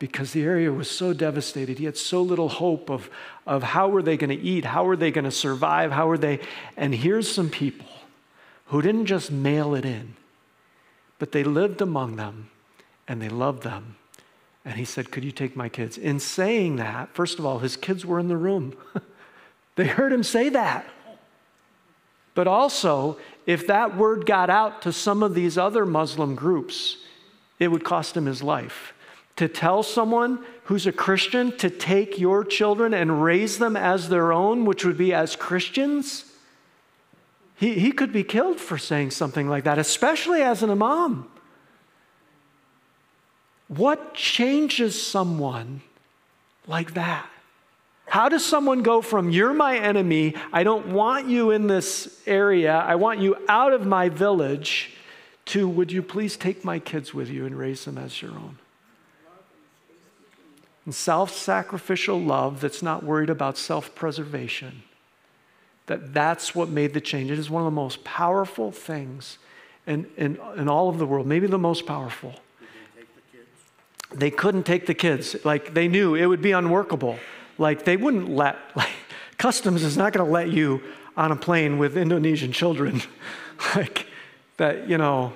Because 0.00 0.32
the 0.32 0.42
area 0.42 0.72
was 0.72 0.90
so 0.90 1.12
devastated. 1.12 1.78
He 1.78 1.84
had 1.84 1.96
so 1.96 2.22
little 2.22 2.48
hope 2.48 2.90
of, 2.90 3.10
of 3.46 3.62
how 3.62 3.88
were 3.90 4.02
they 4.02 4.16
going 4.16 4.36
to 4.36 4.44
eat, 4.44 4.64
how 4.64 4.84
were 4.84 4.96
they 4.96 5.10
going 5.10 5.26
to 5.26 5.30
survive, 5.30 5.92
how 5.92 6.08
were 6.08 6.18
they. 6.18 6.40
And 6.76 6.94
here's 6.94 7.30
some 7.30 7.50
people 7.50 7.86
who 8.66 8.80
didn't 8.80 9.06
just 9.06 9.30
mail 9.30 9.74
it 9.74 9.84
in, 9.84 10.16
but 11.18 11.32
they 11.32 11.44
lived 11.44 11.82
among 11.82 12.16
them 12.16 12.48
and 13.06 13.20
they 13.20 13.28
loved 13.28 13.62
them. 13.62 13.96
And 14.64 14.74
he 14.74 14.86
said, 14.86 15.10
Could 15.10 15.22
you 15.22 15.32
take 15.32 15.54
my 15.54 15.68
kids? 15.68 15.98
In 15.98 16.18
saying 16.18 16.76
that, 16.76 17.14
first 17.14 17.38
of 17.38 17.44
all, 17.44 17.58
his 17.58 17.76
kids 17.76 18.06
were 18.06 18.18
in 18.18 18.28
the 18.28 18.38
room. 18.38 18.74
they 19.76 19.86
heard 19.86 20.14
him 20.14 20.22
say 20.22 20.48
that. 20.48 20.86
But 22.34 22.48
also, 22.48 23.18
if 23.44 23.66
that 23.66 23.98
word 23.98 24.24
got 24.24 24.48
out 24.48 24.80
to 24.82 24.94
some 24.94 25.22
of 25.22 25.34
these 25.34 25.58
other 25.58 25.84
Muslim 25.84 26.36
groups, 26.36 26.96
it 27.58 27.68
would 27.68 27.84
cost 27.84 28.16
him 28.16 28.24
his 28.24 28.42
life 28.42 28.94
to 29.36 29.48
tell 29.48 29.82
someone 29.82 30.44
who's 30.64 30.86
a 30.86 30.92
Christian 30.92 31.56
to 31.58 31.70
take 31.70 32.18
your 32.18 32.44
children 32.44 32.94
and 32.94 33.22
raise 33.22 33.58
them 33.58 33.76
as 33.76 34.08
their 34.08 34.32
own, 34.32 34.64
which 34.64 34.84
would 34.84 34.98
be 34.98 35.12
as 35.12 35.34
Christians, 35.36 36.24
he, 37.56 37.74
he 37.74 37.92
could 37.92 38.12
be 38.12 38.24
killed 38.24 38.58
for 38.58 38.78
saying 38.78 39.10
something 39.10 39.48
like 39.48 39.64
that, 39.64 39.78
especially 39.78 40.42
as 40.42 40.62
an 40.62 40.70
imam. 40.70 41.28
What 43.68 44.14
changes 44.14 45.00
someone 45.00 45.82
like 46.66 46.94
that? 46.94 47.28
How 48.06 48.28
does 48.28 48.44
someone 48.44 48.82
go 48.82 49.02
from, 49.02 49.30
you're 49.30 49.54
my 49.54 49.78
enemy, 49.78 50.34
I 50.52 50.64
don't 50.64 50.88
want 50.88 51.28
you 51.28 51.52
in 51.52 51.68
this 51.68 52.20
area, 52.26 52.74
I 52.74 52.96
want 52.96 53.20
you 53.20 53.36
out 53.48 53.72
of 53.72 53.86
my 53.86 54.08
village, 54.08 54.96
to, 55.46 55.68
would 55.68 55.92
you 55.92 56.02
please 56.02 56.36
take 56.36 56.64
my 56.64 56.80
kids 56.80 57.14
with 57.14 57.28
you 57.28 57.46
and 57.46 57.56
raise 57.56 57.84
them 57.84 57.98
as 57.98 58.20
your 58.20 58.32
own? 58.32 58.58
And 60.84 60.94
self 60.94 61.32
sacrificial 61.32 62.20
love 62.20 62.60
that's 62.60 62.82
not 62.82 63.04
worried 63.04 63.30
about 63.30 63.58
self 63.58 63.94
preservation, 63.94 64.82
that 65.86 66.14
that's 66.14 66.54
what 66.54 66.68
made 66.68 66.94
the 66.94 67.00
change. 67.00 67.30
It 67.30 67.38
is 67.38 67.50
one 67.50 67.62
of 67.62 67.66
the 67.66 67.70
most 67.70 68.04
powerful 68.04 68.72
things 68.72 69.38
in, 69.86 70.06
in, 70.16 70.38
in 70.56 70.68
all 70.68 70.88
of 70.88 70.98
the 70.98 71.06
world, 71.06 71.26
maybe 71.26 71.46
the 71.46 71.58
most 71.58 71.86
powerful. 71.86 72.34
They 74.12 74.30
couldn't 74.30 74.64
take 74.64 74.86
the 74.86 74.94
kids. 74.94 75.36
Like 75.44 75.74
they 75.74 75.88
knew 75.88 76.14
it 76.14 76.26
would 76.26 76.42
be 76.42 76.52
unworkable. 76.52 77.18
Like 77.58 77.84
they 77.84 77.96
wouldn't 77.96 78.28
let, 78.28 78.56
like, 78.74 78.90
customs 79.38 79.82
is 79.82 79.96
not 79.96 80.12
going 80.12 80.26
to 80.26 80.32
let 80.32 80.48
you 80.50 80.82
on 81.16 81.30
a 81.30 81.36
plane 81.36 81.78
with 81.78 81.96
Indonesian 81.96 82.52
children. 82.52 83.02
like 83.76 84.06
that, 84.56 84.88
you 84.88 84.98
know. 84.98 85.32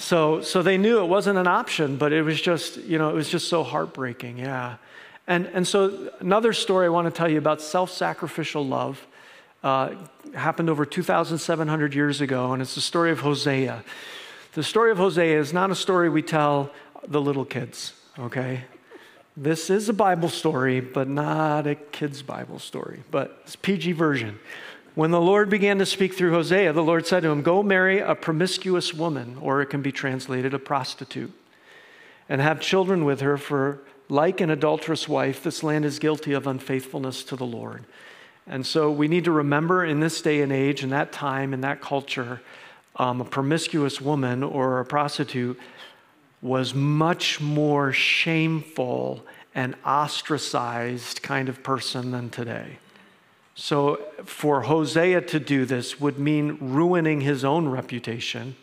So, 0.00 0.40
so 0.40 0.62
they 0.62 0.78
knew 0.78 1.00
it 1.00 1.08
wasn't 1.08 1.38
an 1.38 1.46
option, 1.46 1.96
but 1.96 2.10
it 2.10 2.22
was 2.22 2.40
just, 2.40 2.78
you 2.78 2.96
know, 2.96 3.10
it 3.10 3.14
was 3.14 3.28
just 3.28 3.48
so 3.48 3.62
heartbreaking. 3.62 4.38
Yeah. 4.38 4.76
And, 5.26 5.46
and 5.48 5.68
so 5.68 6.10
another 6.20 6.54
story 6.54 6.86
I 6.86 6.88
want 6.88 7.04
to 7.04 7.10
tell 7.10 7.30
you 7.30 7.36
about 7.36 7.60
self-sacrificial 7.60 8.66
love 8.66 9.06
uh, 9.62 9.90
happened 10.34 10.70
over 10.70 10.86
2,700 10.86 11.94
years 11.94 12.22
ago, 12.22 12.54
and 12.54 12.62
it's 12.62 12.74
the 12.74 12.80
story 12.80 13.10
of 13.10 13.20
Hosea. 13.20 13.84
The 14.54 14.62
story 14.62 14.90
of 14.90 14.96
Hosea 14.96 15.38
is 15.38 15.52
not 15.52 15.70
a 15.70 15.74
story 15.74 16.08
we 16.08 16.22
tell 16.22 16.70
the 17.06 17.20
little 17.20 17.44
kids, 17.44 17.92
okay? 18.18 18.62
This 19.36 19.68
is 19.68 19.90
a 19.90 19.92
Bible 19.92 20.30
story, 20.30 20.80
but 20.80 21.08
not 21.08 21.66
a 21.66 21.74
kid's 21.74 22.22
Bible 22.22 22.58
story, 22.58 23.02
but 23.10 23.42
it's 23.44 23.54
PG 23.54 23.92
version. 23.92 24.38
When 24.96 25.12
the 25.12 25.20
Lord 25.20 25.48
began 25.48 25.78
to 25.78 25.86
speak 25.86 26.14
through 26.14 26.32
Hosea, 26.32 26.72
the 26.72 26.82
Lord 26.82 27.06
said 27.06 27.22
to 27.22 27.30
him, 27.30 27.42
Go 27.42 27.62
marry 27.62 28.00
a 28.00 28.14
promiscuous 28.14 28.92
woman, 28.92 29.38
or 29.40 29.62
it 29.62 29.66
can 29.66 29.82
be 29.82 29.92
translated 29.92 30.52
a 30.52 30.58
prostitute, 30.58 31.32
and 32.28 32.40
have 32.40 32.60
children 32.60 33.04
with 33.04 33.20
her, 33.20 33.36
for 33.36 33.80
like 34.08 34.40
an 34.40 34.50
adulterous 34.50 35.08
wife, 35.08 35.44
this 35.44 35.62
land 35.62 35.84
is 35.84 36.00
guilty 36.00 36.32
of 36.32 36.48
unfaithfulness 36.48 37.22
to 37.24 37.36
the 37.36 37.46
Lord. 37.46 37.84
And 38.48 38.66
so 38.66 38.90
we 38.90 39.06
need 39.06 39.24
to 39.24 39.30
remember 39.30 39.84
in 39.84 40.00
this 40.00 40.20
day 40.20 40.42
and 40.42 40.52
age, 40.52 40.82
in 40.82 40.90
that 40.90 41.12
time, 41.12 41.54
in 41.54 41.60
that 41.60 41.80
culture, 41.80 42.42
um, 42.96 43.20
a 43.20 43.24
promiscuous 43.24 44.00
woman 44.00 44.42
or 44.42 44.80
a 44.80 44.84
prostitute 44.84 45.58
was 46.42 46.74
much 46.74 47.40
more 47.40 47.92
shameful 47.92 49.24
and 49.54 49.76
ostracized 49.86 51.22
kind 51.22 51.48
of 51.48 51.62
person 51.62 52.10
than 52.10 52.30
today. 52.30 52.78
So 53.60 54.00
for 54.24 54.62
Hosea 54.62 55.20
to 55.20 55.38
do 55.38 55.66
this 55.66 56.00
would 56.00 56.18
mean 56.18 56.56
ruining 56.62 57.20
his 57.20 57.44
own 57.44 57.68
reputation, 57.68 58.56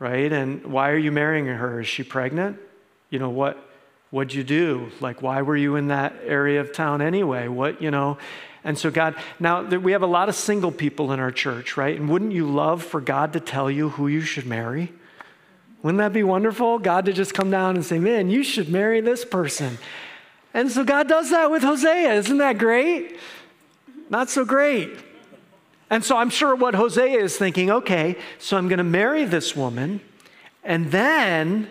right? 0.00 0.32
And 0.32 0.66
why 0.66 0.90
are 0.90 0.98
you 0.98 1.12
marrying 1.12 1.46
her? 1.46 1.80
Is 1.80 1.86
she 1.86 2.02
pregnant? 2.02 2.58
You 3.10 3.20
know, 3.20 3.30
what 3.30 3.56
what'd 4.10 4.34
you 4.34 4.42
do? 4.42 4.90
Like, 5.00 5.22
why 5.22 5.42
were 5.42 5.56
you 5.56 5.76
in 5.76 5.88
that 5.88 6.12
area 6.24 6.60
of 6.60 6.72
town 6.72 7.02
anyway? 7.02 7.46
What, 7.46 7.80
you 7.80 7.92
know? 7.92 8.18
And 8.64 8.76
so, 8.76 8.90
God, 8.90 9.14
now 9.38 9.62
we 9.62 9.92
have 9.92 10.02
a 10.02 10.08
lot 10.08 10.28
of 10.28 10.34
single 10.34 10.72
people 10.72 11.12
in 11.12 11.20
our 11.20 11.30
church, 11.30 11.76
right? 11.76 11.96
And 11.96 12.08
wouldn't 12.08 12.32
you 12.32 12.50
love 12.50 12.82
for 12.82 13.00
God 13.00 13.32
to 13.34 13.40
tell 13.40 13.70
you 13.70 13.90
who 13.90 14.08
you 14.08 14.22
should 14.22 14.44
marry? 14.44 14.92
Wouldn't 15.84 15.98
that 15.98 16.12
be 16.12 16.24
wonderful? 16.24 16.80
God 16.80 17.04
to 17.04 17.12
just 17.12 17.32
come 17.32 17.48
down 17.48 17.76
and 17.76 17.84
say, 17.84 18.00
man, 18.00 18.28
you 18.28 18.42
should 18.42 18.68
marry 18.68 19.00
this 19.00 19.24
person. 19.24 19.78
And 20.52 20.68
so 20.68 20.82
God 20.82 21.06
does 21.08 21.30
that 21.30 21.48
with 21.52 21.62
Hosea. 21.62 22.14
Isn't 22.14 22.38
that 22.38 22.58
great? 22.58 23.18
Not 24.10 24.30
so 24.30 24.44
great. 24.44 24.90
And 25.90 26.04
so 26.04 26.16
I'm 26.16 26.30
sure 26.30 26.54
what 26.54 26.74
Hosea 26.74 27.22
is 27.22 27.36
thinking 27.36 27.70
okay, 27.70 28.16
so 28.38 28.56
I'm 28.56 28.68
going 28.68 28.78
to 28.78 28.84
marry 28.84 29.24
this 29.24 29.54
woman, 29.54 30.00
and 30.62 30.90
then 30.90 31.68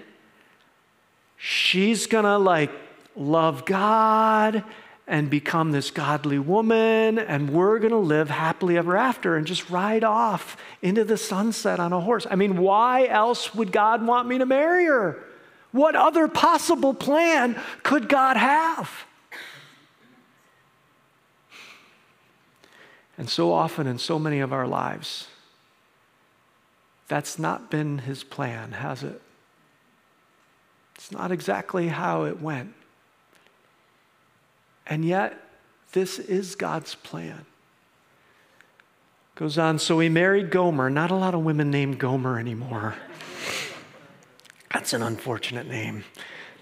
she's 1.37 2.07
going 2.07 2.25
to 2.25 2.37
like 2.37 2.71
love 3.15 3.65
God 3.65 4.63
and 5.07 5.29
become 5.29 5.71
this 5.71 5.91
godly 5.91 6.39
woman, 6.39 7.19
and 7.19 7.49
we're 7.49 7.79
going 7.79 7.91
to 7.91 7.97
live 7.97 8.29
happily 8.29 8.77
ever 8.77 8.95
after 8.95 9.35
and 9.35 9.45
just 9.45 9.69
ride 9.69 10.03
off 10.03 10.55
into 10.81 11.03
the 11.03 11.17
sunset 11.17 11.79
on 11.79 11.91
a 11.91 11.99
horse. 11.99 12.25
I 12.29 12.35
mean, 12.35 12.57
why 12.57 13.07
else 13.07 13.53
would 13.53 13.71
God 13.71 14.05
want 14.05 14.27
me 14.27 14.37
to 14.37 14.45
marry 14.45 14.85
her? 14.85 15.21
What 15.71 15.95
other 15.95 16.27
possible 16.27 16.93
plan 16.93 17.59
could 17.81 18.07
God 18.07 18.37
have? 18.37 18.89
And 23.17 23.29
so 23.29 23.53
often 23.53 23.87
in 23.87 23.99
so 23.99 24.17
many 24.17 24.39
of 24.39 24.51
our 24.51 24.67
lives, 24.67 25.27
that's 27.07 27.37
not 27.37 27.69
been 27.69 27.99
his 27.99 28.23
plan, 28.23 28.71
has 28.73 29.03
it? 29.03 29.21
It's 30.95 31.11
not 31.11 31.31
exactly 31.31 31.89
how 31.89 32.23
it 32.23 32.41
went. 32.41 32.73
And 34.87 35.05
yet, 35.05 35.39
this 35.91 36.19
is 36.19 36.55
God's 36.55 36.95
plan. 36.95 37.45
Goes 39.35 39.57
on, 39.57 39.79
so 39.79 39.99
he 39.99 40.09
married 40.09 40.51
Gomer. 40.51 40.89
Not 40.89 41.11
a 41.11 41.15
lot 41.15 41.33
of 41.33 41.41
women 41.43 41.71
named 41.71 41.99
Gomer 41.99 42.39
anymore. 42.39 42.95
That's 44.73 44.93
an 44.93 45.01
unfortunate 45.01 45.67
name. 45.67 46.03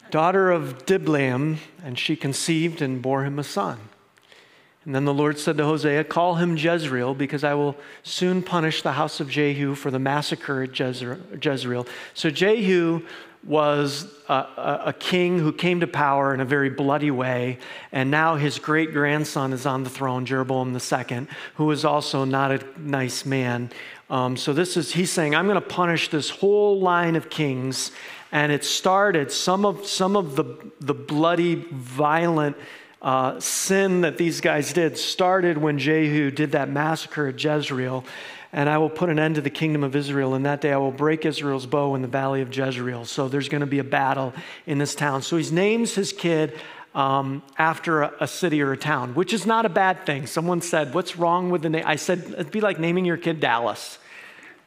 Daughter 0.10 0.52
of 0.52 0.86
Diblaim, 0.86 1.58
and 1.84 1.98
she 1.98 2.16
conceived 2.16 2.82
and 2.82 3.02
bore 3.02 3.24
him 3.24 3.40
a 3.40 3.44
son. 3.44 3.80
And 4.86 4.96
then 4.96 5.06
the 5.06 5.14
Lord 5.14 5.38
said 5.38 5.58
to 5.58 5.66
Hosea, 5.66 6.04
Call 6.06 6.36
him 6.36 6.58
Jezreel, 6.58 7.14
because 7.14 7.44
I 7.44 7.54
will 7.54 7.76
soon 8.04 8.42
punish 8.42 8.82
the 8.82 8.94
house 8.94 9.20
of 9.20 9.30
Jehu 9.30 9.76
for 9.76 9.92
the 9.92 10.00
massacre 10.00 10.64
at 10.64 10.78
Jezreel. 10.78 11.88
So 12.16 12.32
Jehu 12.32 13.02
was 13.44 14.08
a, 14.28 14.82
a, 14.86 14.96
king 14.98 15.40
who 15.40 15.52
came 15.52 15.80
to 15.80 15.88
power 15.88 16.34
in 16.34 16.42
a 16.42 16.46
very 16.46 16.70
bloody 16.70 17.10
way, 17.10 17.58
and 17.92 18.12
now 18.12 18.36
his 18.36 18.60
great 18.60 18.92
grandson 18.92 19.52
is 19.52 19.66
on 19.66 19.84
the 19.84 19.90
throne, 19.90 20.26
Jeroboam 20.26 20.76
II, 20.76 21.28
who 21.56 21.72
is 21.72 21.84
also 21.84 22.24
not 22.24 22.52
a 22.52 22.64
nice 22.78 23.26
man. 23.26 23.72
Um, 24.12 24.38
so 24.38 24.54
this 24.54 24.78
is 24.78 24.92
he's 24.92 25.12
saying, 25.12 25.34
I'm 25.34 25.48
going 25.48 25.56
to 25.56 25.68
punish 25.68 26.10
this 26.10 26.30
whole 26.30 26.80
line 26.80 27.16
of 27.16 27.32
kings, 27.32 27.92
and 28.32 28.52
it 28.52 28.64
started 28.64 29.32
some 29.32 29.66
of 29.66 29.88
some 29.88 30.16
of 30.16 30.36
the 30.36 30.72
the 30.80 30.94
bloody, 30.94 31.56
violent. 31.72 32.58
Uh, 33.02 33.40
sin 33.40 34.02
that 34.02 34.18
these 34.18 34.42
guys 34.42 34.74
did 34.74 34.98
started 34.98 35.58
when 35.58 35.80
Jehu 35.80 36.30
did 36.30 36.52
that 36.52 36.70
massacre 36.70 37.28
at 37.28 37.44
Jezreel 37.44 38.06
and 38.54 38.70
I 38.70 38.78
will 38.78 38.90
put 38.90 39.10
an 39.10 39.18
end 39.18 39.36
to 39.36 39.42
the 39.42 39.50
kingdom 39.50 39.84
of 39.84 39.96
Israel. 39.96 40.34
And 40.34 40.46
that 40.46 40.62
day 40.62 40.74
I 40.74 40.78
will 40.78 40.92
break 40.92 41.26
Israel's 41.26 41.66
bow 41.66 41.96
in 41.96 42.02
the 42.02 42.08
valley 42.08 42.42
of 42.42 42.56
Jezreel. 42.56 43.06
So 43.06 43.28
there's 43.28 43.50
going 43.50 43.62
to 43.62 43.68
be 43.68 43.80
a 43.80 43.84
battle 43.84 44.34
in 44.66 44.78
this 44.78 44.94
town. 44.94 45.22
So 45.22 45.38
he 45.38 45.50
names 45.52 45.96
his 45.96 46.12
kid 46.12 46.60
um, 46.94 47.42
after 47.58 48.02
a, 48.02 48.14
a, 48.22 48.28
city 48.28 48.62
or 48.62 48.74
a 48.74 48.78
town, 48.78 49.16
which 49.16 49.32
is 49.32 49.46
not 49.46 49.66
a 49.66 49.70
bad 49.70 50.06
thing. 50.06 50.28
Someone 50.28 50.62
said, 50.62 50.94
What's 50.94 51.16
wrong 51.16 51.50
with 51.50 51.62
the 51.62 51.70
name? 51.70 51.84
I 51.86 51.96
said, 51.96 52.20
It'd 52.34 52.52
be 52.52 52.60
like 52.60 52.80
naming 52.80 53.06
your 53.06 53.16
kid 53.16 53.40
Dallas, 53.40 53.98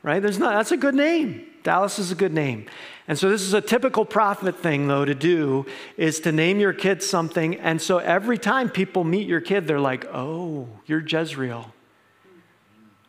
right? 0.03 0.21
There's 0.21 0.39
not, 0.39 0.55
that's 0.55 0.73
a 0.73 0.79
good 0.79 0.95
name. 0.95 1.47
Dallas 1.63 1.99
is 1.99 2.11
a 2.11 2.15
good 2.15 2.33
name. 2.33 2.65
And 3.07 3.19
so 3.19 3.29
this 3.29 3.43
is 3.43 3.53
a 3.53 3.61
typical 3.61 4.05
prophet 4.05 4.57
thing, 4.57 4.89
though, 4.89 5.05
to 5.05 5.15
do 5.15 5.67
is 5.97 6.21
to 6.21 6.33
name 6.33 6.59
your 6.59 6.73
kid 6.73 7.03
something. 7.03 7.57
And 7.57 7.81
so 7.81 7.99
every 7.99 8.39
time 8.39 8.71
people 8.71 9.05
meet 9.05 9.29
your 9.29 9.43
kid, 9.43 9.67
they're 9.67 9.81
like, 9.81 10.07
Oh, 10.07 10.69
you're 10.87 11.07
Jezreel. 11.07 11.71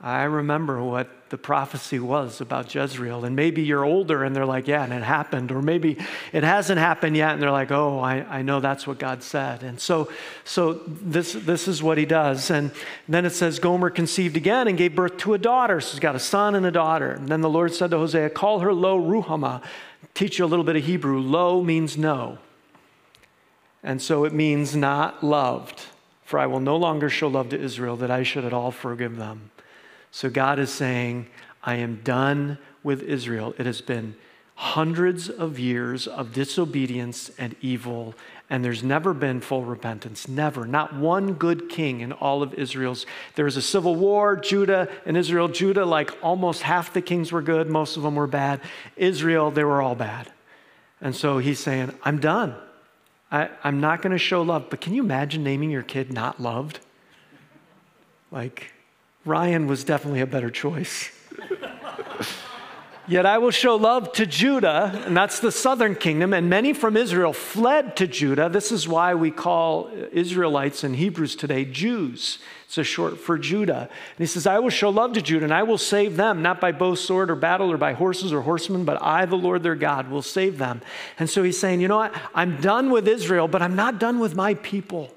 I 0.02 0.24
remember 0.24 0.84
what 0.84 1.10
the 1.30 1.38
prophecy 1.38 2.00
was 2.00 2.42
about 2.42 2.74
Jezreel. 2.74 3.26
And 3.26 3.36
maybe 3.36 3.64
you're 3.64 3.84
older 3.84 4.24
and 4.24 4.36
they're 4.36 4.46
like, 4.46 4.68
yeah, 4.68 4.84
and 4.84 4.94
it 4.94 5.04
happened. 5.04 5.52
Or 5.52 5.62
maybe 5.62 5.98
it 6.32 6.44
hasn't 6.44 6.80
happened 6.80 7.18
yet 7.18 7.34
and 7.34 7.42
they're 7.42 7.52
like, 7.52 7.72
oh, 7.72 8.00
I, 8.00 8.18
I 8.30 8.42
know 8.42 8.60
that's 8.60 8.86
what 8.86 9.00
God 9.00 9.24
said. 9.24 9.64
And 9.64 9.80
so, 9.80 10.12
so 10.44 10.74
this, 10.86 11.34
this 11.34 11.68
is 11.68 11.82
what 11.82 11.98
he 11.98 12.06
does. 12.06 12.52
And 12.52 12.72
then 13.08 13.26
it 13.26 13.32
says, 13.32 13.58
Gomer 13.58 13.90
conceived 13.90 14.38
again 14.38 14.68
and 14.68 14.78
gave 14.78 14.96
birth 14.96 15.18
to 15.20 15.34
a 15.34 15.38
daughter. 15.38 15.82
So 15.82 15.92
he's 15.92 16.00
got 16.00 16.16
a 16.16 16.20
son 16.20 16.56
and 16.56 16.66
a 16.66 16.72
daughter. 16.72 17.12
And 17.12 17.28
then 17.28 17.42
the 17.42 17.50
Lord 17.50 17.74
said 17.74 17.92
to 17.92 17.98
Hosea, 17.98 18.30
call 18.30 18.60
her 18.60 18.74
Lo 18.74 19.02
Ruhamah. 19.02 19.64
Teach 20.14 20.40
you 20.40 20.46
a 20.46 20.48
little 20.48 20.66
bit 20.66 20.76
of 20.76 20.86
Hebrew. 20.86 21.20
Lo 21.20 21.64
means 21.64 21.98
no. 21.98 22.38
And 23.82 24.02
so 24.02 24.26
it 24.26 24.34
means 24.34 24.76
not 24.76 25.24
loved. 25.24 25.82
For 26.26 26.40
I 26.40 26.48
will 26.48 26.60
no 26.60 26.76
longer 26.76 27.10
show 27.10 27.28
love 27.28 27.50
to 27.50 27.60
Israel 27.60 27.96
that 27.98 28.12
I 28.12 28.24
should 28.24 28.46
at 28.46 28.54
all 28.54 28.72
forgive 28.72 29.16
them. 29.16 29.52
So 30.16 30.30
God 30.30 30.60
is 30.60 30.72
saying, 30.72 31.28
I 31.62 31.76
am 31.76 32.00
done 32.02 32.58
with 32.84 33.04
Israel. 33.04 33.54
It 33.58 33.66
has 33.66 33.82
been 33.82 34.16
hundreds 34.56 35.30
of 35.30 35.60
years 35.60 36.08
of 36.08 36.32
disobedience 36.32 37.32
and 37.38 37.54
evil, 37.60 38.16
and 38.50 38.64
there's 38.64 38.82
never 38.82 39.14
been 39.14 39.42
full 39.42 39.66
repentance. 39.66 40.30
Never. 40.30 40.66
Not 40.66 40.96
one 40.96 41.34
good 41.34 41.68
king 41.68 42.00
in 42.00 42.14
all 42.14 42.42
of 42.42 42.54
Israel's. 42.54 43.06
There 43.36 43.44
was 43.44 43.58
a 43.58 43.62
civil 43.62 43.98
war, 43.98 44.38
Judah 44.38 44.88
and 45.06 45.18
Israel. 45.18 45.50
Judah, 45.50 45.84
like 45.84 46.12
almost 46.22 46.62
half 46.62 46.94
the 46.94 47.02
kings 47.02 47.34
were 47.34 47.42
good, 47.42 47.70
most 47.70 47.98
of 47.98 48.04
them 48.04 48.16
were 48.16 48.26
bad. 48.26 48.62
Israel, 48.96 49.52
they 49.52 49.66
were 49.66 49.82
all 49.82 49.96
bad. 49.96 50.32
And 51.02 51.14
so 51.14 51.40
he's 51.40 51.60
saying, 51.60 51.94
I'm 52.04 52.22
done. 52.22 52.56
I, 53.34 53.50
am 53.66 53.82
not 53.82 54.02
going 54.02 54.14
to 54.14 54.18
show 54.18 54.44
love. 54.44 54.70
But 54.70 54.80
can 54.80 54.94
you 54.94 55.04
imagine 55.04 55.44
naming 55.44 55.72
your 55.72 55.84
kid 55.84 56.14
not 56.14 56.42
loved? 56.42 56.80
Like, 58.32 58.72
Ryan 59.26 59.66
was 59.66 59.84
definitely 59.84 60.22
a 60.22 60.28
better 60.28 60.52
choice. 60.52 61.12
Yet 63.08 63.28
I 63.28 63.38
will 63.38 63.52
show 63.52 63.76
love 63.76 64.14
to 64.14 64.26
Judah, 64.26 65.04
and 65.06 65.16
that's 65.16 65.40
the 65.40 65.52
southern 65.52 65.94
kingdom, 65.94 66.34
and 66.34 66.50
many 66.50 66.74
from 66.74 66.98
Israel 66.98 67.34
fled 67.34 67.96
to 67.98 68.08
Judah. 68.08 68.50
This 68.50 68.72
is 68.72 68.88
why 68.88 69.14
we 69.14 69.30
call 69.30 69.92
Israelites 70.12 70.84
in 70.84 70.96
Hebrews 70.96 71.36
today 71.36 71.66
Jews. 71.66 72.40
It's 72.66 72.80
a 72.80 72.84
short 72.84 73.20
for 73.20 73.38
Judah. 73.38 73.82
And 73.82 74.18
he 74.18 74.26
says, 74.26 74.48
I 74.48 74.58
will 74.58 74.72
show 74.72 74.90
love 74.90 75.14
to 75.14 75.22
Judah, 75.22 75.46
and 75.46 75.54
I 75.54 75.62
will 75.62 75.78
save 75.78 76.18
them, 76.18 76.42
not 76.42 76.60
by 76.60 76.72
bow, 76.72 76.96
sword, 76.96 77.30
or 77.30 77.36
battle, 77.36 77.72
or 77.72 77.78
by 77.78 77.94
horses 77.94 78.34
or 78.34 78.42
horsemen, 78.42 78.86
but 78.86 79.00
I, 79.04 79.26
the 79.26 79.36
Lord 79.36 79.62
their 79.62 79.76
God, 79.76 80.10
will 80.10 80.24
save 80.24 80.58
them. 80.58 80.82
And 81.20 81.30
so 81.30 81.44
he's 81.44 81.60
saying, 81.60 81.82
You 81.82 81.88
know 81.88 81.98
what? 81.98 82.16
I'm 82.34 82.60
done 82.60 82.90
with 82.90 83.08
Israel, 83.08 83.48
but 83.48 83.62
I'm 83.62 83.76
not 83.76 84.00
done 84.00 84.20
with 84.20 84.36
my 84.36 84.56
people. 84.56 85.12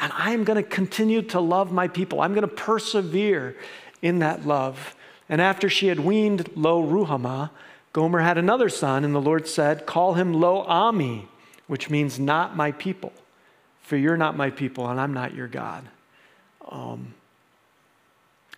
And 0.00 0.12
I 0.14 0.32
am 0.32 0.44
going 0.44 0.62
to 0.62 0.68
continue 0.68 1.22
to 1.22 1.40
love 1.40 1.72
my 1.72 1.88
people. 1.88 2.20
I'm 2.20 2.32
going 2.32 2.48
to 2.48 2.54
persevere 2.54 3.56
in 4.02 4.20
that 4.20 4.46
love. 4.46 4.94
And 5.28 5.40
after 5.40 5.68
she 5.68 5.88
had 5.88 6.00
weaned 6.00 6.48
Lo 6.56 6.82
Ruhamah, 6.82 7.50
Gomer 7.92 8.20
had 8.20 8.38
another 8.38 8.68
son, 8.68 9.04
and 9.04 9.14
the 9.14 9.20
Lord 9.20 9.48
said, 9.48 9.86
Call 9.86 10.14
him 10.14 10.34
Lo 10.34 10.62
Ami, 10.62 11.26
which 11.66 11.90
means 11.90 12.18
not 12.18 12.56
my 12.56 12.72
people, 12.72 13.12
for 13.82 13.96
you're 13.96 14.16
not 14.16 14.36
my 14.36 14.50
people, 14.50 14.88
and 14.88 15.00
I'm 15.00 15.12
not 15.12 15.34
your 15.34 15.48
God. 15.48 15.84
Um, 16.70 17.14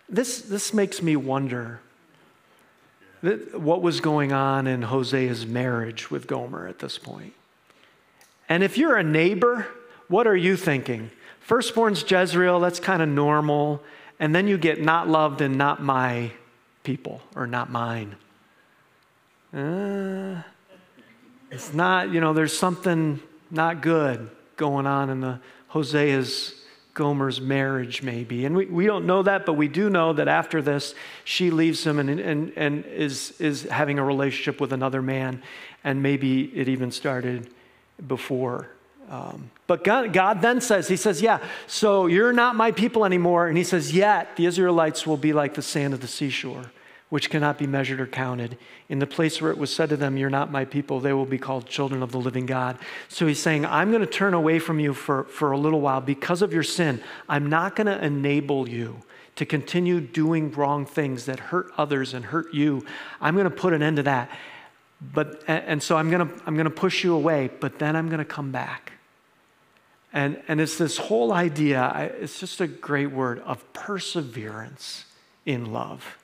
this, 0.07 0.41
this 0.41 0.73
makes 0.73 1.01
me 1.01 1.15
wonder 1.15 1.79
what 3.53 3.81
was 3.81 4.01
going 4.01 4.31
on 4.31 4.67
in 4.67 4.83
Hosea's 4.83 5.45
marriage 5.45 6.11
with 6.11 6.27
Gomer 6.27 6.67
at 6.67 6.79
this 6.79 6.97
point. 6.97 7.33
And 8.49 8.63
if 8.63 8.77
you're 8.77 8.97
a 8.97 9.03
neighbor, 9.03 9.67
what 10.07 10.27
are 10.27 10.35
you 10.35 10.57
thinking? 10.57 11.11
Firstborn's 11.41 12.09
Jezreel, 12.09 12.59
that's 12.59 12.79
kind 12.79 13.01
of 13.01 13.09
normal. 13.09 13.83
And 14.19 14.33
then 14.33 14.47
you 14.47 14.57
get 14.57 14.81
not 14.81 15.09
loved 15.09 15.41
and 15.41 15.57
not 15.57 15.81
my 15.81 16.31
people 16.83 17.21
or 17.35 17.45
not 17.47 17.69
mine. 17.69 18.15
Uh, 19.53 20.41
it's 21.49 21.73
not, 21.73 22.11
you 22.11 22.21
know, 22.21 22.31
there's 22.33 22.57
something 22.57 23.19
not 23.49 23.81
good 23.81 24.29
going 24.55 24.87
on 24.87 25.09
in 25.09 25.19
the 25.19 25.39
Hosea's 25.67 26.55
Gomer's 26.93 27.41
marriage, 27.41 28.03
maybe. 28.03 28.45
And 28.45 28.55
we, 28.55 28.65
we 28.65 28.85
don't 28.85 29.05
know 29.05 29.23
that, 29.23 29.45
but 29.45 29.53
we 29.53 29.67
do 29.67 29.89
know 29.89 30.13
that 30.13 30.27
after 30.27 30.61
this, 30.61 30.93
she 31.23 31.49
leaves 31.49 31.85
him 31.85 31.99
and, 31.99 32.09
and, 32.09 32.53
and 32.55 32.85
is, 32.85 33.33
is 33.39 33.63
having 33.63 33.97
a 33.97 34.03
relationship 34.03 34.61
with 34.61 34.71
another 34.71 35.01
man. 35.01 35.41
And 35.83 36.03
maybe 36.03 36.43
it 36.55 36.69
even 36.69 36.91
started 36.91 37.49
before. 38.07 38.69
Um, 39.11 39.51
but 39.67 39.83
God, 39.83 40.13
God 40.13 40.41
then 40.41 40.61
says, 40.61 40.87
He 40.87 40.95
says, 40.95 41.21
Yeah, 41.21 41.43
so 41.67 42.07
you're 42.07 42.33
not 42.33 42.55
my 42.55 42.71
people 42.71 43.05
anymore. 43.05 43.47
And 43.47 43.57
He 43.57 43.63
says, 43.63 43.93
Yet 43.93 44.37
the 44.37 44.47
Israelites 44.47 45.05
will 45.05 45.17
be 45.17 45.33
like 45.33 45.53
the 45.53 45.61
sand 45.61 45.93
of 45.93 46.01
the 46.01 46.07
seashore 46.07 46.71
which 47.11 47.29
cannot 47.29 47.57
be 47.57 47.67
measured 47.67 47.99
or 47.99 48.07
counted. 48.07 48.57
In 48.87 48.99
the 48.99 49.05
place 49.05 49.41
where 49.41 49.51
it 49.51 49.57
was 49.57 49.75
said 49.75 49.89
to 49.89 49.97
them, 49.97 50.15
You're 50.15 50.29
not 50.29 50.49
my 50.49 50.63
people, 50.63 51.01
they 51.01 51.11
will 51.11 51.25
be 51.25 51.37
called 51.37 51.67
children 51.67 52.01
of 52.01 52.13
the 52.13 52.17
living 52.17 52.45
God. 52.45 52.77
So 53.09 53.27
he's 53.27 53.41
saying, 53.41 53.65
I'm 53.65 53.91
going 53.91 53.99
to 53.99 54.07
turn 54.07 54.33
away 54.33 54.59
from 54.59 54.79
you 54.79 54.93
for, 54.93 55.25
for 55.25 55.51
a 55.51 55.57
little 55.57 55.81
while 55.81 55.99
because 55.99 56.41
of 56.41 56.53
your 56.53 56.63
sin. 56.63 57.03
I'm 57.27 57.49
not 57.49 57.75
going 57.75 57.87
to 57.87 58.03
enable 58.03 58.67
you 58.69 59.01
to 59.35 59.45
continue 59.45 59.99
doing 59.99 60.51
wrong 60.53 60.85
things 60.85 61.25
that 61.25 61.39
hurt 61.39 61.71
others 61.77 62.13
and 62.13 62.23
hurt 62.23 62.53
you. 62.53 62.85
I'm 63.19 63.35
going 63.35 63.43
to 63.43 63.49
put 63.49 63.73
an 63.73 63.83
end 63.83 63.97
to 63.97 64.03
that. 64.03 64.31
But, 65.01 65.43
and 65.47 65.83
so 65.83 65.97
I'm 65.97 66.09
going 66.09 66.25
to, 66.25 66.33
I'm 66.45 66.55
going 66.55 66.63
to 66.63 66.69
push 66.69 67.03
you 67.03 67.13
away, 67.13 67.49
but 67.59 67.77
then 67.77 67.97
I'm 67.97 68.07
going 68.07 68.19
to 68.19 68.25
come 68.25 68.51
back. 68.51 68.93
And, 70.13 70.41
and 70.47 70.59
it's 70.59 70.77
this 70.77 70.97
whole 70.97 71.31
idea, 71.31 72.11
it's 72.19 72.39
just 72.39 72.59
a 72.59 72.67
great 72.67 73.11
word, 73.11 73.39
of 73.39 73.71
perseverance 73.73 75.05
in 75.45 75.71
love. 75.71 76.17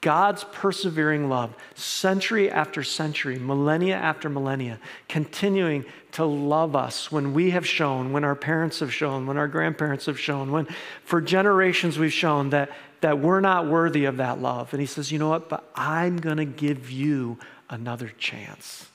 God's 0.00 0.44
persevering 0.44 1.28
love, 1.28 1.56
century 1.74 2.48
after 2.48 2.84
century, 2.84 3.40
millennia 3.40 3.96
after 3.96 4.28
millennia, 4.28 4.78
continuing 5.08 5.84
to 6.12 6.24
love 6.24 6.76
us 6.76 7.10
when 7.10 7.34
we 7.34 7.50
have 7.50 7.66
shown, 7.66 8.12
when 8.12 8.22
our 8.22 8.36
parents 8.36 8.78
have 8.78 8.94
shown, 8.94 9.26
when 9.26 9.36
our 9.36 9.48
grandparents 9.48 10.06
have 10.06 10.20
shown, 10.20 10.52
when 10.52 10.68
for 11.02 11.20
generations 11.20 11.98
we've 11.98 12.12
shown 12.12 12.50
that, 12.50 12.70
that 13.00 13.18
we're 13.18 13.40
not 13.40 13.66
worthy 13.66 14.04
of 14.04 14.18
that 14.18 14.40
love. 14.40 14.72
And 14.72 14.80
He 14.80 14.86
says, 14.86 15.10
You 15.10 15.18
know 15.18 15.30
what? 15.30 15.48
But 15.48 15.68
I'm 15.74 16.18
going 16.18 16.36
to 16.36 16.44
give 16.44 16.88
you 16.88 17.38
another 17.68 18.12
chance. 18.16 18.86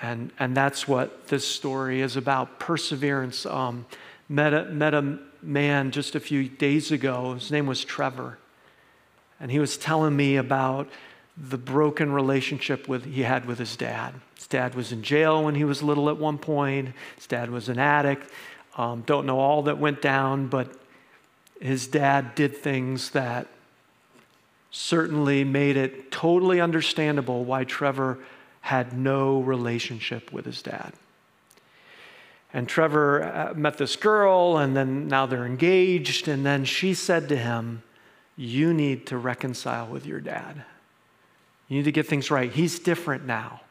And, 0.00 0.32
and 0.38 0.56
that's 0.56 0.88
what 0.88 1.28
this 1.28 1.46
story 1.46 2.00
is 2.00 2.16
about 2.16 2.58
perseverance. 2.58 3.46
Um, 3.46 3.86
met, 4.28 4.54
a, 4.54 4.64
met 4.64 4.94
a 4.94 5.18
man 5.42 5.90
just 5.90 6.14
a 6.14 6.20
few 6.20 6.48
days 6.48 6.90
ago. 6.90 7.34
His 7.34 7.50
name 7.50 7.66
was 7.66 7.84
Trevor 7.84 8.38
and 9.42 9.50
he 9.50 9.58
was 9.58 9.76
telling 9.76 10.16
me 10.16 10.36
about 10.36 10.88
the 11.36 11.58
broken 11.58 12.12
relationship 12.12 12.86
with, 12.86 13.04
he 13.04 13.22
had 13.22 13.44
with 13.44 13.58
his 13.58 13.76
dad. 13.76 14.14
His 14.36 14.46
dad 14.46 14.76
was 14.76 14.92
in 14.92 15.02
jail 15.02 15.42
when 15.42 15.56
he 15.56 15.64
was 15.64 15.82
little 15.82 16.08
at 16.08 16.16
one 16.16 16.38
point. 16.38 16.90
His 17.16 17.26
dad 17.26 17.50
was 17.50 17.68
an 17.68 17.78
addict. 17.78 18.30
Um, 18.78 19.02
don't 19.04 19.26
know 19.26 19.40
all 19.40 19.62
that 19.62 19.78
went 19.78 20.00
down, 20.00 20.46
but 20.46 20.70
his 21.60 21.88
dad 21.88 22.36
did 22.36 22.56
things 22.56 23.10
that 23.10 23.48
certainly 24.70 25.42
made 25.42 25.76
it 25.76 26.12
totally 26.12 26.60
understandable 26.60 27.44
why 27.44 27.64
Trevor 27.64 28.20
had 28.62 28.96
no 28.96 29.40
relationship 29.40 30.32
with 30.32 30.46
his 30.46 30.62
dad. 30.62 30.92
And 32.54 32.68
Trevor 32.68 33.22
uh, 33.22 33.54
met 33.54 33.78
this 33.78 33.96
girl, 33.96 34.58
and 34.58 34.76
then 34.76 35.08
now 35.08 35.26
they're 35.26 35.46
engaged. 35.46 36.28
And 36.28 36.44
then 36.44 36.64
she 36.64 36.94
said 36.94 37.28
to 37.28 37.36
him, 37.36 37.82
you 38.36 38.72
need 38.72 39.06
to 39.06 39.18
reconcile 39.18 39.86
with 39.86 40.06
your 40.06 40.20
dad. 40.20 40.64
You 41.68 41.78
need 41.78 41.84
to 41.84 41.92
get 41.92 42.06
things 42.06 42.30
right. 42.30 42.52
He's 42.52 42.78
different 42.78 43.26
now. 43.26 43.62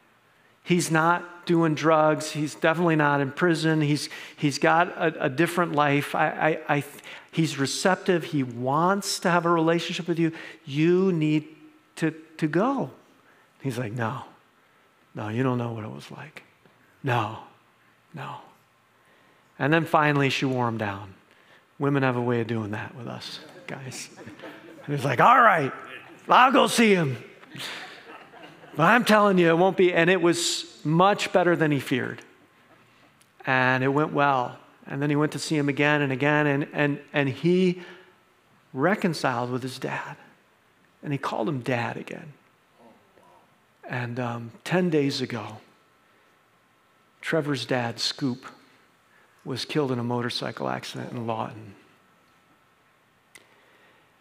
He's 0.64 0.90
not 0.90 1.46
doing 1.46 1.74
drugs. 1.74 2.30
He's 2.30 2.54
definitely 2.54 2.96
not 2.96 3.20
in 3.20 3.32
prison. 3.32 3.80
He's, 3.80 4.08
he's 4.36 4.58
got 4.58 4.88
a, 4.96 5.24
a 5.24 5.28
different 5.28 5.72
life. 5.72 6.14
I, 6.14 6.58
I, 6.68 6.76
I, 6.76 6.84
he's 7.32 7.58
receptive. 7.58 8.24
He 8.24 8.42
wants 8.42 9.18
to 9.20 9.30
have 9.30 9.44
a 9.44 9.50
relationship 9.50 10.06
with 10.06 10.18
you. 10.18 10.32
You 10.64 11.12
need 11.12 11.48
to, 11.96 12.12
to 12.38 12.46
go. 12.46 12.90
He's 13.60 13.78
like, 13.78 13.92
No, 13.92 14.22
no, 15.14 15.28
you 15.28 15.42
don't 15.42 15.58
know 15.58 15.72
what 15.72 15.84
it 15.84 15.90
was 15.90 16.10
like. 16.10 16.42
No, 17.02 17.38
no. 18.14 18.36
And 19.58 19.72
then 19.72 19.84
finally, 19.84 20.30
she 20.30 20.44
wore 20.44 20.68
him 20.68 20.78
down. 20.78 21.14
Women 21.78 22.02
have 22.02 22.16
a 22.16 22.22
way 22.22 22.40
of 22.40 22.46
doing 22.46 22.70
that 22.70 22.94
with 22.94 23.06
us, 23.06 23.40
guys. 23.66 24.10
And 24.84 24.96
he's 24.96 25.04
like, 25.04 25.20
all 25.20 25.40
right, 25.40 25.72
I'll 26.28 26.50
go 26.50 26.66
see 26.66 26.92
him. 26.92 27.16
But 28.74 28.82
I'm 28.82 29.04
telling 29.04 29.38
you, 29.38 29.48
it 29.48 29.56
won't 29.56 29.76
be. 29.76 29.92
And 29.92 30.10
it 30.10 30.20
was 30.20 30.80
much 30.84 31.32
better 31.32 31.54
than 31.54 31.70
he 31.70 31.78
feared. 31.78 32.20
And 33.46 33.84
it 33.84 33.88
went 33.88 34.12
well. 34.12 34.58
And 34.86 35.00
then 35.00 35.10
he 35.10 35.16
went 35.16 35.32
to 35.32 35.38
see 35.38 35.56
him 35.56 35.68
again 35.68 36.02
and 36.02 36.12
again, 36.12 36.46
and, 36.46 36.68
and, 36.72 37.00
and 37.12 37.28
he 37.28 37.82
reconciled 38.72 39.50
with 39.50 39.62
his 39.62 39.78
dad. 39.78 40.16
And 41.02 41.12
he 41.12 41.18
called 41.18 41.48
him 41.48 41.60
dad 41.60 41.96
again. 41.96 42.32
And 43.88 44.18
um, 44.20 44.52
10 44.64 44.90
days 44.90 45.20
ago, 45.20 45.58
Trevor's 47.20 47.66
dad, 47.66 47.98
Scoop, 48.00 48.46
was 49.44 49.64
killed 49.64 49.90
in 49.90 49.98
a 49.98 50.04
motorcycle 50.04 50.68
accident 50.68 51.12
in 51.12 51.26
Lawton. 51.26 51.74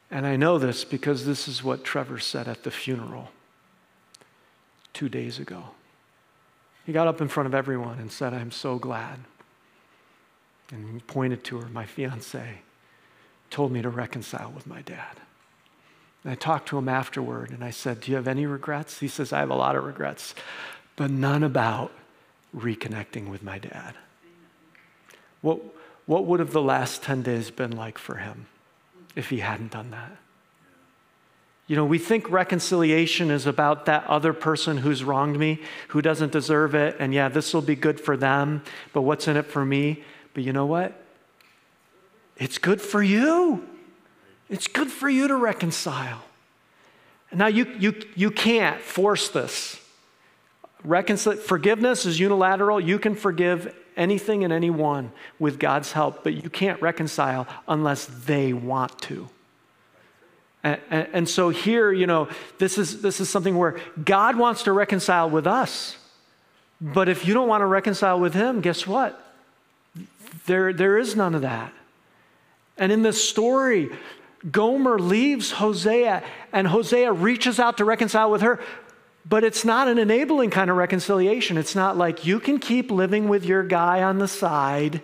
And 0.09 0.25
I 0.25 0.35
know 0.35 0.57
this 0.57 0.83
because 0.83 1.25
this 1.25 1.47
is 1.47 1.63
what 1.63 1.83
Trevor 1.83 2.19
said 2.19 2.47
at 2.47 2.63
the 2.63 2.71
funeral 2.71 3.29
two 4.93 5.07
days 5.07 5.39
ago. 5.39 5.63
He 6.85 6.91
got 6.91 7.07
up 7.07 7.21
in 7.21 7.27
front 7.27 7.47
of 7.47 7.55
everyone 7.55 7.99
and 7.99 8.11
said, 8.11 8.33
I'm 8.33 8.51
so 8.51 8.77
glad. 8.77 9.19
And 10.71 10.93
he 10.93 10.99
pointed 10.99 11.43
to 11.45 11.59
her, 11.59 11.69
my 11.69 11.85
fiance, 11.85 12.61
told 13.49 13.71
me 13.71 13.81
to 13.81 13.89
reconcile 13.89 14.51
with 14.51 14.67
my 14.67 14.81
dad. 14.81 15.17
And 16.23 16.31
I 16.31 16.35
talked 16.35 16.69
to 16.69 16.77
him 16.77 16.89
afterward 16.89 17.51
and 17.51 17.63
I 17.63 17.71
said, 17.71 18.01
Do 18.01 18.11
you 18.11 18.17
have 18.17 18.27
any 18.27 18.45
regrets? 18.45 18.99
He 18.99 19.07
says, 19.07 19.33
I 19.33 19.39
have 19.39 19.49
a 19.49 19.55
lot 19.55 19.75
of 19.75 19.83
regrets, 19.83 20.35
but 20.95 21.09
none 21.11 21.43
about 21.43 21.91
reconnecting 22.55 23.29
with 23.29 23.43
my 23.43 23.57
dad. 23.57 23.95
What, 25.41 25.59
what 26.05 26.25
would 26.25 26.39
have 26.39 26.51
the 26.51 26.61
last 26.61 27.01
10 27.03 27.23
days 27.23 27.49
been 27.49 27.75
like 27.75 27.97
for 27.97 28.17
him? 28.17 28.45
if 29.15 29.29
he 29.29 29.39
hadn't 29.39 29.71
done 29.71 29.91
that. 29.91 30.11
You 31.67 31.75
know, 31.75 31.85
we 31.85 31.99
think 31.99 32.29
reconciliation 32.29 33.31
is 33.31 33.45
about 33.45 33.85
that 33.85 34.05
other 34.07 34.33
person 34.33 34.77
who's 34.77 35.03
wronged 35.03 35.37
me, 35.37 35.61
who 35.89 36.01
doesn't 36.01 36.31
deserve 36.31 36.75
it, 36.75 36.97
and 36.99 37.13
yeah, 37.13 37.29
this 37.29 37.53
will 37.53 37.61
be 37.61 37.75
good 37.75 37.99
for 37.99 38.17
them, 38.17 38.63
but 38.93 39.01
what's 39.01 39.27
in 39.27 39.37
it 39.37 39.45
for 39.45 39.63
me? 39.63 40.03
But 40.33 40.43
you 40.43 40.53
know 40.53 40.65
what? 40.65 41.01
It's 42.37 42.57
good 42.57 42.81
for 42.81 43.01
you. 43.01 43.67
It's 44.51 44.67
good 44.67 44.91
for 44.91 45.09
you 45.09 45.29
to 45.29 45.35
reconcile. 45.35 46.21
Now, 47.33 47.47
you, 47.47 47.65
you, 47.79 47.95
you 48.15 48.29
can't 48.29 48.81
force 48.81 49.29
this. 49.29 49.79
Reconcil- 50.85 51.39
forgiveness 51.39 52.05
is 52.05 52.19
unilateral. 52.19 52.79
You 52.81 52.99
can 52.99 53.15
forgive 53.15 53.73
anything 53.95 54.43
and 54.43 54.51
anyone 54.51 55.13
with 55.39 55.57
God's 55.57 55.93
help, 55.93 56.25
but 56.25 56.33
you 56.33 56.49
can't 56.49 56.81
reconcile 56.81 57.47
unless 57.65 58.05
they 58.05 58.51
want 58.51 58.99
to. 59.03 59.29
And, 60.63 60.81
and, 60.89 61.07
and, 61.13 61.29
so 61.29 61.49
here, 61.49 61.91
you 61.91 62.05
know, 62.05 62.27
this 62.59 62.77
is, 62.77 63.01
this 63.01 63.21
is 63.21 63.29
something 63.29 63.57
where 63.57 63.79
God 64.03 64.35
wants 64.35 64.63
to 64.63 64.73
reconcile 64.73 65.29
with 65.29 65.47
us. 65.47 65.95
But 66.81 67.07
if 67.07 67.25
you 67.25 67.33
don't 67.33 67.47
want 67.47 67.61
to 67.61 67.65
reconcile 67.67 68.19
with 68.19 68.33
Him, 68.33 68.59
guess 68.59 68.85
what? 68.85 69.33
There, 70.45 70.73
there 70.73 70.97
is 70.97 71.15
none 71.15 71.35
of 71.35 71.41
that. 71.41 71.73
And 72.77 72.91
in 72.91 73.01
this 73.01 73.27
story, 73.27 73.89
Gomer 74.49 74.97
leaves 74.97 75.51
Hosea, 75.51 76.23
and 76.51 76.67
Hosea 76.67 77.11
reaches 77.11 77.59
out 77.59 77.77
to 77.77 77.85
reconcile 77.85 78.31
with 78.31 78.41
her, 78.41 78.59
but 79.25 79.43
it's 79.43 79.63
not 79.63 79.87
an 79.87 79.99
enabling 79.99 80.49
kind 80.49 80.71
of 80.71 80.77
reconciliation. 80.77 81.57
It's 81.57 81.75
not 81.75 81.95
like 81.95 82.25
you 82.25 82.39
can 82.39 82.57
keep 82.57 82.89
living 82.89 83.29
with 83.29 83.45
your 83.45 83.63
guy 83.63 84.01
on 84.01 84.17
the 84.17 84.27
side, 84.27 85.01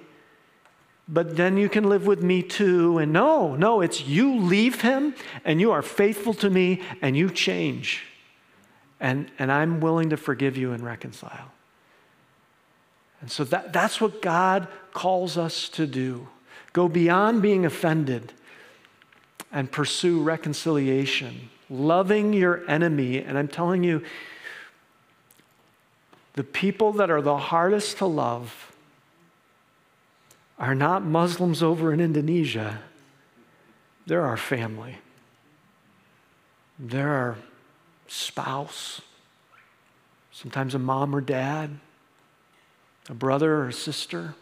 but 1.07 1.37
then 1.37 1.55
you 1.55 1.69
can 1.69 1.87
live 1.87 2.07
with 2.07 2.23
me 2.23 2.41
too. 2.41 2.97
And 2.97 3.13
no, 3.13 3.55
no, 3.55 3.81
it's 3.81 4.01
you 4.01 4.37
leave 4.37 4.81
him 4.81 5.13
and 5.45 5.61
you 5.61 5.71
are 5.71 5.83
faithful 5.83 6.33
to 6.35 6.49
me 6.49 6.81
and 7.01 7.15
you 7.15 7.29
change. 7.29 8.05
And, 8.99 9.29
and 9.37 9.51
I'm 9.51 9.79
willing 9.79 10.09
to 10.09 10.17
forgive 10.17 10.57
you 10.57 10.71
and 10.71 10.83
reconcile. 10.83 11.51
And 13.21 13.31
so 13.31 13.43
that, 13.45 13.71
that's 13.71 14.01
what 14.01 14.21
God 14.21 14.67
calls 14.93 15.37
us 15.37 15.69
to 15.69 15.85
do 15.85 16.27
go 16.73 16.87
beyond 16.87 17.41
being 17.41 17.65
offended 17.65 18.33
and 19.51 19.71
pursue 19.71 20.21
reconciliation 20.21 21.49
loving 21.69 22.33
your 22.33 22.69
enemy. 22.69 23.19
And 23.19 23.37
I'm 23.37 23.47
telling 23.47 23.83
you, 23.83 24.03
the 26.33 26.43
people 26.43 26.93
that 26.93 27.09
are 27.09 27.21
the 27.21 27.37
hardest 27.37 27.97
to 27.97 28.05
love 28.05 28.71
are 30.59 30.75
not 30.75 31.03
Muslims 31.03 31.61
over 31.61 31.93
in 31.93 31.99
Indonesia, 31.99 32.79
they're 34.05 34.25
our 34.25 34.37
family. 34.37 34.97
They're 36.79 37.09
our 37.09 37.37
spouse, 38.07 39.01
sometimes 40.31 40.75
a 40.75 40.79
mom 40.79 41.15
or 41.15 41.21
dad, 41.21 41.79
a 43.09 43.13
brother 43.13 43.63
or 43.65 43.71
sister. 43.71 44.35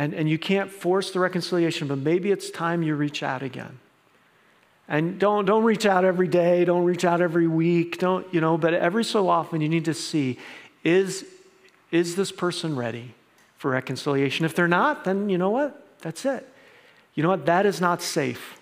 And, 0.00 0.14
and 0.14 0.30
you 0.30 0.38
can't 0.38 0.70
force 0.70 1.10
the 1.10 1.20
reconciliation, 1.20 1.86
but 1.86 1.98
maybe 1.98 2.30
it's 2.30 2.50
time 2.50 2.82
you 2.82 2.94
reach 2.94 3.22
out 3.22 3.42
again. 3.42 3.78
And 4.88 5.18
don't, 5.18 5.44
don't 5.44 5.62
reach 5.62 5.84
out 5.84 6.06
every 6.06 6.26
day, 6.26 6.64
don't 6.64 6.84
reach 6.84 7.04
out 7.04 7.20
every 7.20 7.46
week, 7.46 7.98
don't, 7.98 8.26
you 8.32 8.40
know, 8.40 8.56
but 8.56 8.72
every 8.72 9.04
so 9.04 9.28
often 9.28 9.60
you 9.60 9.68
need 9.68 9.84
to 9.84 9.92
see 9.92 10.38
is, 10.84 11.26
is 11.90 12.16
this 12.16 12.32
person 12.32 12.76
ready 12.76 13.14
for 13.58 13.72
reconciliation? 13.72 14.46
If 14.46 14.54
they're 14.54 14.66
not, 14.66 15.04
then 15.04 15.28
you 15.28 15.36
know 15.36 15.50
what? 15.50 15.86
That's 15.98 16.24
it. 16.24 16.48
You 17.14 17.22
know 17.22 17.28
what? 17.28 17.44
That 17.44 17.66
is 17.66 17.78
not 17.78 18.00
safe. 18.00 18.58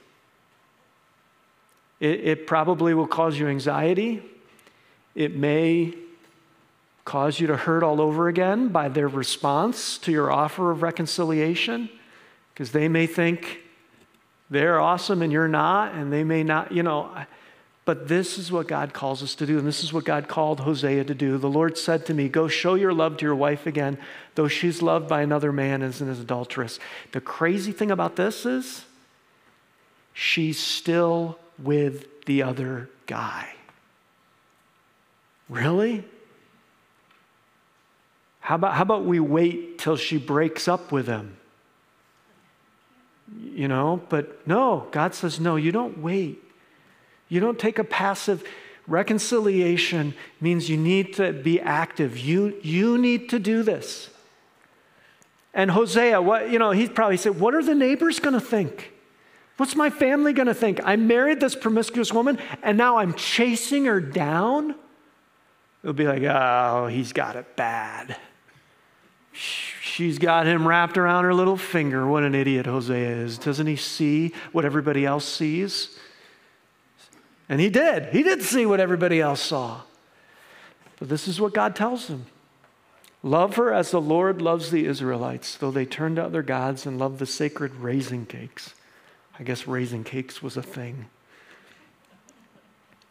It, 2.01 2.19
it 2.27 2.47
probably 2.49 2.95
will 2.95 3.07
cause 3.07 3.39
you 3.39 3.47
anxiety. 3.47 4.25
It 5.15 5.37
may 5.37 5.95
cause 7.09 7.41
you 7.41 7.47
to 7.47 7.57
hurt 7.57 7.83
all 7.83 8.03
over 8.03 8.29
again 8.29 8.69
by 8.69 8.87
their 8.87 9.09
response 9.09 9.97
to 9.97 10.13
your 10.13 10.31
offer 10.31 10.71
of 10.71 10.83
reconciliation, 10.83 11.89
because 12.53 12.71
they 12.73 12.87
may 12.87 13.07
think, 13.07 13.61
they're 14.51 14.79
awesome 14.79 15.23
and 15.23 15.33
you're 15.33 15.49
not, 15.49 15.95
and 15.95 16.13
they 16.13 16.23
may 16.23 16.43
not, 16.43 16.71
you 16.71 16.83
know. 16.83 17.11
But 17.87 18.09
this 18.09 18.37
is 18.37 18.53
what 18.53 18.69
God 18.69 18.93
calls 18.93 19.23
us 19.23 19.35
to 19.37 19.47
do, 19.47 19.57
and 19.59 19.67
this 19.67 19.83
is 19.83 19.91
what 19.91 20.05
God 20.05 20.29
called 20.29 20.61
Hosea 20.61 21.05
to 21.05 21.15
do. 21.15 21.39
The 21.39 21.49
Lord 21.49 21.79
said 21.79 22.05
to 22.07 22.15
me, 22.15 22.29
Go 22.29 22.47
show 22.47 22.75
your 22.75 22.93
love 22.93 23.17
to 23.17 23.25
your 23.25 23.35
wife 23.35 23.67
again, 23.67 23.97
though 24.35 24.49
she's 24.49 24.83
loved 24.83 25.09
by 25.09 25.23
another 25.23 25.51
man 25.51 25.81
as 25.81 26.03
an 26.03 26.11
adulteress. 26.11 26.79
The 27.13 27.23
crazy 27.23 27.73
thing 27.73 27.91
about 27.91 28.17
this 28.17 28.45
is 28.45 28.85
she's 30.13 30.59
still 30.59 31.39
with 31.59 32.27
the 32.27 32.43
other 32.43 32.91
guy. 33.07 33.49
Really? 35.49 36.05
How 38.49 38.55
about, 38.55 38.73
how 38.75 38.83
about 38.83 39.05
we 39.05 39.21
wait 39.21 39.79
till 39.79 39.97
she 39.97 40.17
breaks 40.17 40.69
up 40.69 40.91
with 40.91 41.07
him? 41.07 41.37
you 43.37 43.69
know, 43.69 44.01
but 44.09 44.47
no, 44.47 44.87
God 44.91 45.15
says, 45.15 45.39
no, 45.39 45.57
you 45.57 45.73
don't 45.73 45.99
wait. 45.99 46.43
You 47.29 47.41
don't 47.41 47.59
take 47.59 47.79
a 47.79 47.85
passive 47.85 48.43
reconciliation 48.87 50.15
means 50.41 50.71
you 50.71 50.77
need 50.77 51.15
to 51.15 51.33
be 51.33 51.61
active. 51.61 52.17
You, 52.17 52.57
you 52.63 52.97
need 52.97 53.29
to 53.31 53.39
do 53.39 53.63
this. 53.63 54.09
And 55.53 55.71
Hosea, 55.71 56.23
what, 56.23 56.51
you 56.51 56.59
know, 56.59 56.71
he 56.71 56.89
probably 56.89 57.17
said, 57.17 57.39
What 57.39 57.55
are 57.55 57.63
the 57.63 57.75
neighbors 57.75 58.21
going 58.21 58.35
to 58.35 58.41
think? 58.41 58.93
What's 59.57 59.75
my 59.75 59.91
family 59.91 60.33
going 60.33 60.47
to 60.47 60.55
think? 60.55 60.81
I 60.85 60.97
married 60.97 61.41
this 61.41 61.55
promiscuous 61.55 62.13
woman 62.13 62.39
and 62.63 62.79
now 62.79 62.99
I'm 62.99 63.13
chasing 63.15 63.87
her 63.87 64.01
down? 64.01 64.75
They'll 65.83 65.93
be 65.93 66.07
like, 66.07 66.23
Oh, 66.23 66.87
he's 66.87 67.13
got 67.13 67.37
it 67.37 67.57
bad. 67.57 68.17
She's 69.39 70.19
got 70.19 70.47
him 70.47 70.67
wrapped 70.67 70.99
around 70.99 71.25
her 71.25 71.35
little 71.35 71.57
finger. 71.57 72.07
What 72.07 72.25
an 72.25 72.35
idiot 72.35 72.67
Hosea 72.67 73.17
is. 73.17 73.39
Doesn't 73.39 73.67
he 73.67 73.77
see 73.77 74.33
what 74.53 74.65
everybody 74.65 75.07
else 75.07 75.25
sees? 75.25 75.97
And 77.49 77.61
he 77.61 77.71
did. 77.71 78.07
He 78.07 78.23
did 78.23 78.43
see 78.43 78.67
what 78.67 78.81
everybody 78.81 79.21
else 79.21 79.41
saw. 79.41 79.83
But 80.99 81.09
this 81.09 81.29
is 81.29 81.41
what 81.41 81.55
God 81.55 81.77
tells 81.77 82.09
him 82.09 82.27
Love 83.23 83.57
her 83.57 83.73
as 83.73 83.91
the 83.91 84.01
Lord 84.01 84.41
loves 84.41 84.71
the 84.71 84.87
Israelites, 84.87 85.57
though 85.57 85.71
they 85.71 85.85
turned 85.85 86.17
to 86.17 86.25
other 86.25 86.43
gods 86.43 86.87
and 86.87 86.99
loved 86.99 87.19
the 87.19 87.27
sacred 87.27 87.75
raisin 87.77 88.27
cakes. 88.27 88.75
I 89.39 89.43
guess 89.43 89.67
raisin 89.67 90.05
cakes 90.05 90.43
was 90.43 90.57
a 90.57 90.63
thing. 90.63 91.07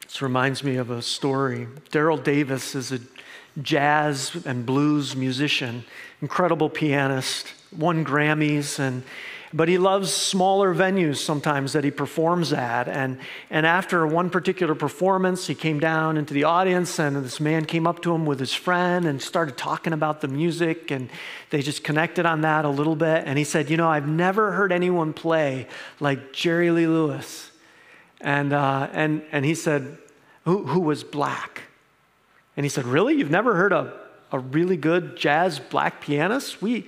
This 0.04 0.22
reminds 0.22 0.63
me 0.63 0.78
of 0.78 0.90
a 0.90 1.02
story. 1.02 1.68
Daryl 1.92 2.22
Davis 2.22 2.76
is 2.76 2.94
a 2.94 3.00
jazz 3.62 4.44
and 4.46 4.66
blues 4.66 5.16
musician, 5.16 5.84
incredible 6.21 6.69
pianist, 6.69 7.53
won 7.77 8.06
Grammys, 8.06 8.80
and 8.80 9.03
but 9.53 9.69
he 9.69 9.77
loves 9.77 10.12
smaller 10.12 10.75
venues 10.75 11.17
sometimes 11.17 11.71
that 11.71 11.86
he 11.86 11.91
performs 11.91 12.51
at. 12.51 12.89
And, 12.89 13.17
and 13.49 13.65
after 13.65 14.06
one 14.06 14.30
particular 14.30 14.75
performance, 14.75 15.47
he 15.47 15.56
came 15.56 15.80
down 15.80 16.17
into 16.17 16.34
the 16.34 16.43
audience, 16.43 16.99
and 16.99 17.15
this 17.23 17.39
man 17.39 17.63
came 17.63 17.88
up 17.88 18.01
to 18.01 18.13
him 18.13 18.25
with 18.25 18.41
his 18.41 18.53
friend 18.53 19.06
and 19.06 19.21
started 19.21 19.58
talking 19.58 19.93
about 19.93 20.19
the 20.19 20.27
music, 20.27 20.91
and 20.91 21.10
they 21.49 21.62
just 21.62 21.86
connected 21.86 22.25
on 22.25 22.41
that 22.41 22.65
a 22.65 22.69
little 22.69 22.95
bit. 22.97 23.23
And 23.25 23.38
he 23.38 23.45
said, 23.45 23.69
You 23.69 23.77
know, 23.77 23.88
I've 23.88 24.08
never 24.08 24.51
heard 24.51 24.73
anyone 24.73 25.13
play 25.13 25.67
like 26.01 26.34
Jerry 26.34 26.69
Lee 26.69 26.88
Lewis. 26.88 27.49
And, 28.19 28.51
uh, 28.51 28.89
and, 28.91 29.23
and 29.32 29.45
he 29.45 29.56
said, 29.56 29.97
who, 30.43 30.65
who 30.65 30.80
was 30.80 31.03
black. 31.03 31.63
And 32.56 32.65
he 32.65 32.69
said, 32.69 32.86
Really? 32.86 33.15
You've 33.15 33.32
never 33.32 33.56
heard 33.56 33.71
a, 33.71 33.93
a 34.32 34.40
really 34.40 34.78
good 34.78 35.16
jazz 35.16 35.60
black 35.60 36.02
pianist? 36.02 36.62
We, 36.62 36.88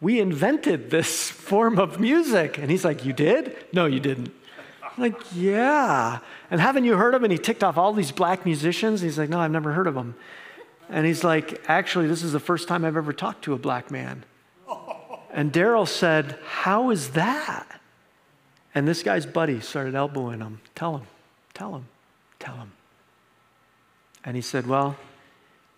we 0.00 0.20
invented 0.20 0.90
this 0.90 1.30
form 1.30 1.78
of 1.78 2.00
music. 2.00 2.58
And 2.58 2.70
he's 2.70 2.84
like, 2.84 3.04
You 3.04 3.12
did? 3.12 3.56
No, 3.72 3.86
you 3.86 4.00
didn't. 4.00 4.32
I'm 4.82 5.02
like, 5.02 5.20
yeah. 5.34 6.18
And 6.50 6.60
haven't 6.60 6.84
you 6.84 6.96
heard 6.96 7.14
of 7.14 7.20
him? 7.20 7.24
And 7.24 7.32
he 7.32 7.38
ticked 7.38 7.64
off 7.64 7.78
all 7.78 7.92
these 7.92 8.12
black 8.12 8.44
musicians. 8.44 9.00
He's 9.00 9.18
like, 9.18 9.30
No, 9.30 9.40
I've 9.40 9.50
never 9.50 9.72
heard 9.72 9.86
of 9.86 9.94
them. 9.94 10.14
And 10.90 11.06
he's 11.06 11.24
like, 11.24 11.62
Actually, 11.68 12.08
this 12.08 12.22
is 12.22 12.32
the 12.32 12.40
first 12.40 12.68
time 12.68 12.84
I've 12.84 12.96
ever 12.96 13.12
talked 13.12 13.44
to 13.44 13.54
a 13.54 13.58
black 13.58 13.90
man. 13.90 14.24
And 15.34 15.50
Daryl 15.50 15.88
said, 15.88 16.38
How 16.44 16.90
is 16.90 17.12
that? 17.12 17.80
And 18.74 18.86
this 18.86 19.02
guy's 19.02 19.24
buddy 19.24 19.60
started 19.60 19.94
elbowing 19.94 20.40
him. 20.40 20.60
Tell 20.74 20.98
him, 20.98 21.06
tell 21.54 21.74
him, 21.74 21.86
tell 22.38 22.56
him. 22.56 22.72
And 24.24 24.36
he 24.36 24.42
said, 24.42 24.66
Well, 24.66 24.96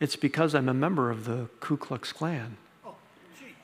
it's 0.05 0.17
because 0.17 0.55
I'm 0.55 0.69
a 0.69 0.75
member 0.75 1.11
of 1.11 1.25
the 1.25 1.49
Ku 1.61 1.79
Klux 1.79 2.13
Klan. 2.13 2.59
Oh, 2.85 2.95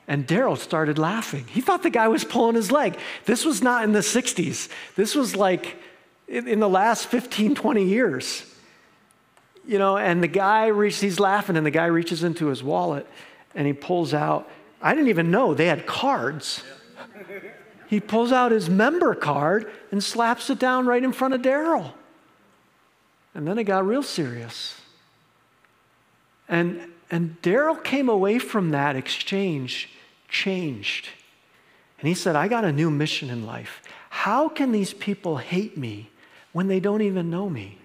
and 0.09 0.27
Daryl 0.27 0.57
started 0.57 0.99
laughing. 0.99 1.45
He 1.47 1.61
thought 1.61 1.83
the 1.83 1.91
guy 1.91 2.09
was 2.09 2.25
pulling 2.25 2.57
his 2.57 2.73
leg. 2.73 2.99
This 3.27 3.45
was 3.45 3.63
not 3.63 3.85
in 3.85 3.93
the 3.93 4.01
60s. 4.01 4.71
This 4.97 5.15
was 5.15 5.37
like 5.37 5.77
in 6.27 6.59
the 6.59 6.69
last 6.69 7.09
15, 7.09 7.55
20 7.55 7.85
years. 7.85 8.47
You 9.67 9.79
know, 9.79 9.99
and 9.99 10.23
the 10.23 10.29
guy 10.29 10.69
reaches, 10.69 11.01
he's 11.01 11.21
laughing, 11.21 11.59
and 11.59 11.67
the 11.67 11.71
guy 11.71 11.87
reaches 11.87 12.25
into 12.25 12.47
his 12.47 12.63
wallet 12.63 13.07
and 13.55 13.67
he 13.67 13.75
pulls 13.75 14.15
out, 14.15 14.49
I 14.81 14.95
didn't 14.95 15.11
even 15.11 15.31
know 15.31 15.53
they 15.53 15.67
had 15.67 15.87
cards. 15.87 16.63
He 17.89 18.01
pulls 18.01 18.33
out 18.33 18.51
his 18.51 18.71
member 18.71 19.15
card 19.15 19.71
and 19.93 20.03
slaps 20.03 20.49
it 20.49 20.59
down 20.59 20.87
right 20.87 21.05
in 21.05 21.13
front 21.13 21.35
of 21.35 21.43
Daryl. 21.43 21.93
And 23.35 23.47
then 23.47 23.59
it 23.59 23.65
got 23.65 23.87
real 23.87 24.03
serious. 24.03 24.80
And, 26.51 26.83
and 27.11 27.41
Daryl 27.41 27.83
came 27.83 28.09
away 28.11 28.39
from 28.39 28.71
that 28.71 28.97
exchange 28.97 29.89
changed. 30.29 31.09
And 32.01 32.09
he 32.09 32.15
said, 32.15 32.37
I 32.37 32.49
got 32.49 32.65
a 32.65 32.73
new 32.73 32.91
mission 32.91 33.31
in 33.31 33.47
life. 33.47 33.83
How 34.11 34.49
can 34.49 34.73
these 34.73 34.93
people 34.93 35.39
hate 35.39 35.77
me 35.77 36.11
when 36.53 36.67
they 36.69 36.81
don't 36.81 37.03
even 37.03 37.31
know 37.31 37.49
me? 37.49 37.79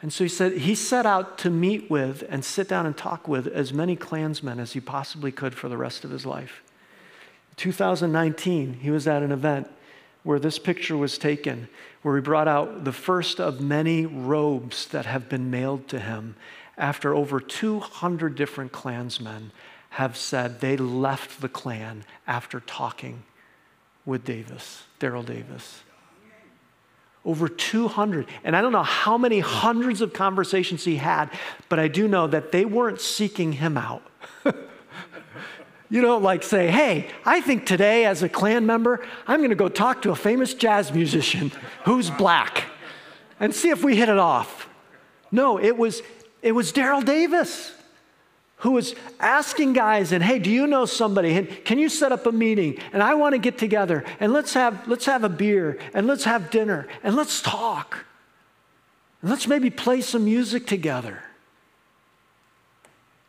And 0.00 0.12
so 0.12 0.24
he 0.24 0.28
said 0.28 0.52
he 0.52 0.74
set 0.74 1.06
out 1.06 1.38
to 1.38 1.50
meet 1.50 1.90
with 1.90 2.24
and 2.28 2.44
sit 2.44 2.68
down 2.68 2.86
and 2.86 2.96
talk 2.96 3.28
with 3.28 3.46
as 3.46 3.72
many 3.72 3.96
Klansmen 3.96 4.58
as 4.58 4.72
he 4.72 4.80
possibly 4.80 5.30
could 5.30 5.54
for 5.54 5.68
the 5.68 5.76
rest 5.76 6.04
of 6.04 6.10
his 6.10 6.26
life. 6.26 6.62
2019, 7.56 8.74
he 8.74 8.90
was 8.90 9.06
at 9.06 9.22
an 9.22 9.30
event 9.30 9.68
where 10.24 10.38
this 10.38 10.58
picture 10.58 10.96
was 10.96 11.18
taken, 11.18 11.68
where 12.02 12.16
he 12.16 12.22
brought 12.22 12.48
out 12.48 12.84
the 12.84 12.92
first 12.92 13.40
of 13.40 13.60
many 13.60 14.06
robes 14.06 14.86
that 14.88 15.06
have 15.06 15.28
been 15.28 15.50
mailed 15.50 15.88
to 15.88 16.00
him 16.00 16.36
after 16.76 17.14
over 17.14 17.40
200 17.40 18.34
different 18.34 18.72
Klansmen 18.72 19.52
have 19.90 20.16
said 20.16 20.60
they 20.60 20.76
left 20.76 21.40
the 21.40 21.48
Klan 21.48 22.04
after 22.26 22.60
talking 22.60 23.24
with 24.06 24.24
Davis, 24.24 24.84
Daryl 24.98 25.24
Davis. 25.24 25.82
Over 27.24 27.48
200. 27.48 28.26
And 28.42 28.56
I 28.56 28.62
don't 28.62 28.72
know 28.72 28.82
how 28.82 29.16
many 29.16 29.38
hundreds 29.38 30.00
of 30.00 30.12
conversations 30.12 30.84
he 30.84 30.96
had, 30.96 31.30
but 31.68 31.78
I 31.78 31.88
do 31.88 32.08
know 32.08 32.26
that 32.26 32.50
they 32.50 32.64
weren't 32.64 33.00
seeking 33.00 33.52
him 33.52 33.76
out. 33.76 34.02
you 35.90 36.00
don't 36.00 36.22
like 36.22 36.42
say, 36.42 36.68
hey, 36.68 37.10
I 37.24 37.40
think 37.40 37.66
today 37.66 38.06
as 38.06 38.22
a 38.22 38.28
Klan 38.28 38.66
member, 38.66 39.06
I'm 39.26 39.38
going 39.40 39.50
to 39.50 39.56
go 39.56 39.68
talk 39.68 40.02
to 40.02 40.10
a 40.10 40.16
famous 40.16 40.54
jazz 40.54 40.90
musician 40.90 41.52
who's 41.84 42.10
black 42.10 42.64
and 43.38 43.54
see 43.54 43.68
if 43.68 43.84
we 43.84 43.94
hit 43.94 44.08
it 44.08 44.18
off. 44.18 44.68
No, 45.30 45.58
it 45.58 45.76
was, 45.76 46.02
it 46.42 46.52
was 46.52 46.72
Daryl 46.72 47.04
Davis 47.04 47.72
who 48.62 48.72
was 48.72 48.94
asking 49.18 49.72
guys 49.72 50.12
and 50.12 50.22
hey 50.22 50.38
do 50.38 50.48
you 50.50 50.68
know 50.68 50.84
somebody? 50.84 51.36
And 51.36 51.64
can 51.64 51.78
you 51.78 51.88
set 51.88 52.12
up 52.12 52.26
a 52.26 52.32
meeting? 52.32 52.78
And 52.92 53.02
i 53.02 53.14
want 53.14 53.34
to 53.34 53.38
get 53.38 53.58
together 53.58 54.04
and 54.20 54.32
let's 54.32 54.54
have 54.54 54.86
let's 54.86 55.06
have 55.06 55.24
a 55.24 55.28
beer 55.28 55.78
and 55.94 56.06
let's 56.06 56.24
have 56.24 56.50
dinner 56.50 56.86
and 57.02 57.16
let's 57.16 57.42
talk. 57.42 58.04
And 59.20 59.30
let's 59.30 59.48
maybe 59.48 59.70
play 59.70 60.00
some 60.00 60.24
music 60.24 60.66
together. 60.66 61.22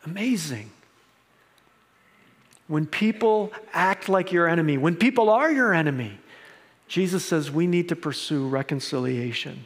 Amazing. 0.06 0.70
When 2.68 2.86
people 2.86 3.54
act 3.74 4.10
like 4.10 4.32
your 4.32 4.48
enemy 4.48 4.78
when 4.78 4.96
people 4.96 5.30
are 5.30 5.52
your 5.52 5.74
enemy 5.74 6.18
jesus 6.88 7.26
says 7.26 7.50
we 7.50 7.66
need 7.68 7.90
to 7.90 7.96
pursue 7.96 8.48
reconciliation 8.48 9.66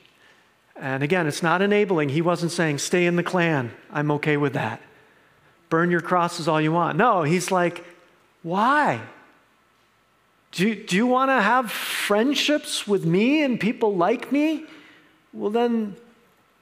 and 0.79 1.03
again 1.03 1.27
it's 1.27 1.43
not 1.43 1.61
enabling 1.61 2.09
he 2.09 2.21
wasn't 2.21 2.51
saying 2.51 2.77
stay 2.77 3.05
in 3.05 3.15
the 3.15 3.23
Klan 3.23 3.71
i'm 3.91 4.11
okay 4.11 4.37
with 4.37 4.53
that 4.53 4.81
burn 5.69 5.91
your 5.91 6.01
crosses 6.01 6.47
all 6.47 6.61
you 6.61 6.71
want. 6.71 6.97
No, 6.97 7.23
he's 7.23 7.51
like, 7.51 7.83
why? 8.43 9.01
Do, 10.51 10.73
do 10.75 10.95
you 10.95 11.07
want 11.07 11.29
to 11.29 11.41
have 11.41 11.71
friendships 11.71 12.87
with 12.87 13.05
me 13.05 13.43
and 13.43 13.59
people 13.59 13.95
like 13.95 14.31
me? 14.31 14.65
Well, 15.33 15.51
then 15.51 15.95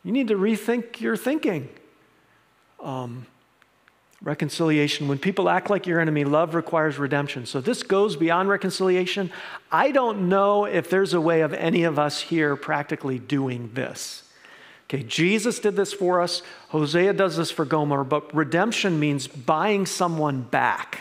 you 0.04 0.12
need 0.12 0.28
to 0.30 0.36
rethink 0.36 1.00
your 1.00 1.16
thinking. 1.16 1.70
Um, 2.80 3.28
reconciliation. 4.22 5.08
When 5.08 5.20
people 5.20 5.50
act 5.50 5.70
like 5.70 5.86
your 5.86 6.00
enemy, 6.00 6.24
love 6.24 6.56
requires 6.56 6.98
redemption. 6.98 7.46
So 7.46 7.62
this 7.62 7.84
goes 7.84 8.16
beyond 8.16 8.50
reconciliation. 8.50 9.32
I 9.72 9.92
don't 9.92 10.30
know 10.30 10.66
if 10.66 10.90
there's 10.90 11.14
a 11.14 11.22
way 11.22 11.42
of 11.42 11.54
any 11.54 11.84
of 11.84 12.00
us 12.00 12.22
here 12.22 12.56
practically 12.56 13.20
doing 13.20 13.72
this. 13.74 14.24
Okay, 14.88 15.04
Jesus 15.04 15.60
did 15.60 15.76
this 15.76 15.94
for 15.94 16.22
us. 16.22 16.44
Hosea 16.70 17.14
does 17.14 17.38
this 17.38 17.50
for 17.50 17.66
Gomer, 17.66 18.04
but 18.04 18.34
redemption 18.36 19.00
means 19.00 19.28
buying 19.28 19.86
someone 19.86 20.42
back. 20.42 21.00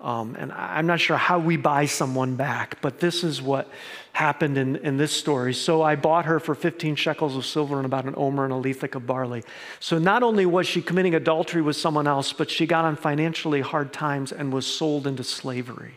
Um, 0.00 0.34
and 0.36 0.50
I'm 0.52 0.86
not 0.86 1.00
sure 1.00 1.16
how 1.16 1.38
we 1.38 1.56
buy 1.56 1.86
someone 1.86 2.34
back, 2.34 2.80
but 2.82 2.98
this 2.98 3.22
is 3.22 3.40
what 3.40 3.68
happened 4.12 4.58
in, 4.58 4.76
in 4.76 4.98
this 4.98 5.12
story. 5.12 5.54
So 5.54 5.82
I 5.82 5.96
bought 5.96 6.26
her 6.26 6.38
for 6.38 6.54
15 6.54 6.96
shekels 6.96 7.34
of 7.34 7.46
silver 7.46 7.78
and 7.78 7.86
about 7.86 8.04
an 8.04 8.14
omer 8.16 8.44
and 8.44 8.52
a 8.52 8.56
lethek 8.56 8.94
of 8.94 9.06
barley. 9.06 9.42
So 9.80 9.98
not 9.98 10.22
only 10.22 10.44
was 10.44 10.66
she 10.66 10.82
committing 10.82 11.14
adultery 11.14 11.62
with 11.62 11.76
someone 11.76 12.06
else, 12.06 12.32
but 12.32 12.50
she 12.50 12.66
got 12.66 12.84
on 12.84 12.96
financially 12.96 13.62
hard 13.62 13.92
times 13.92 14.30
and 14.30 14.52
was 14.52 14.66
sold 14.66 15.06
into 15.06 15.24
slavery. 15.24 15.94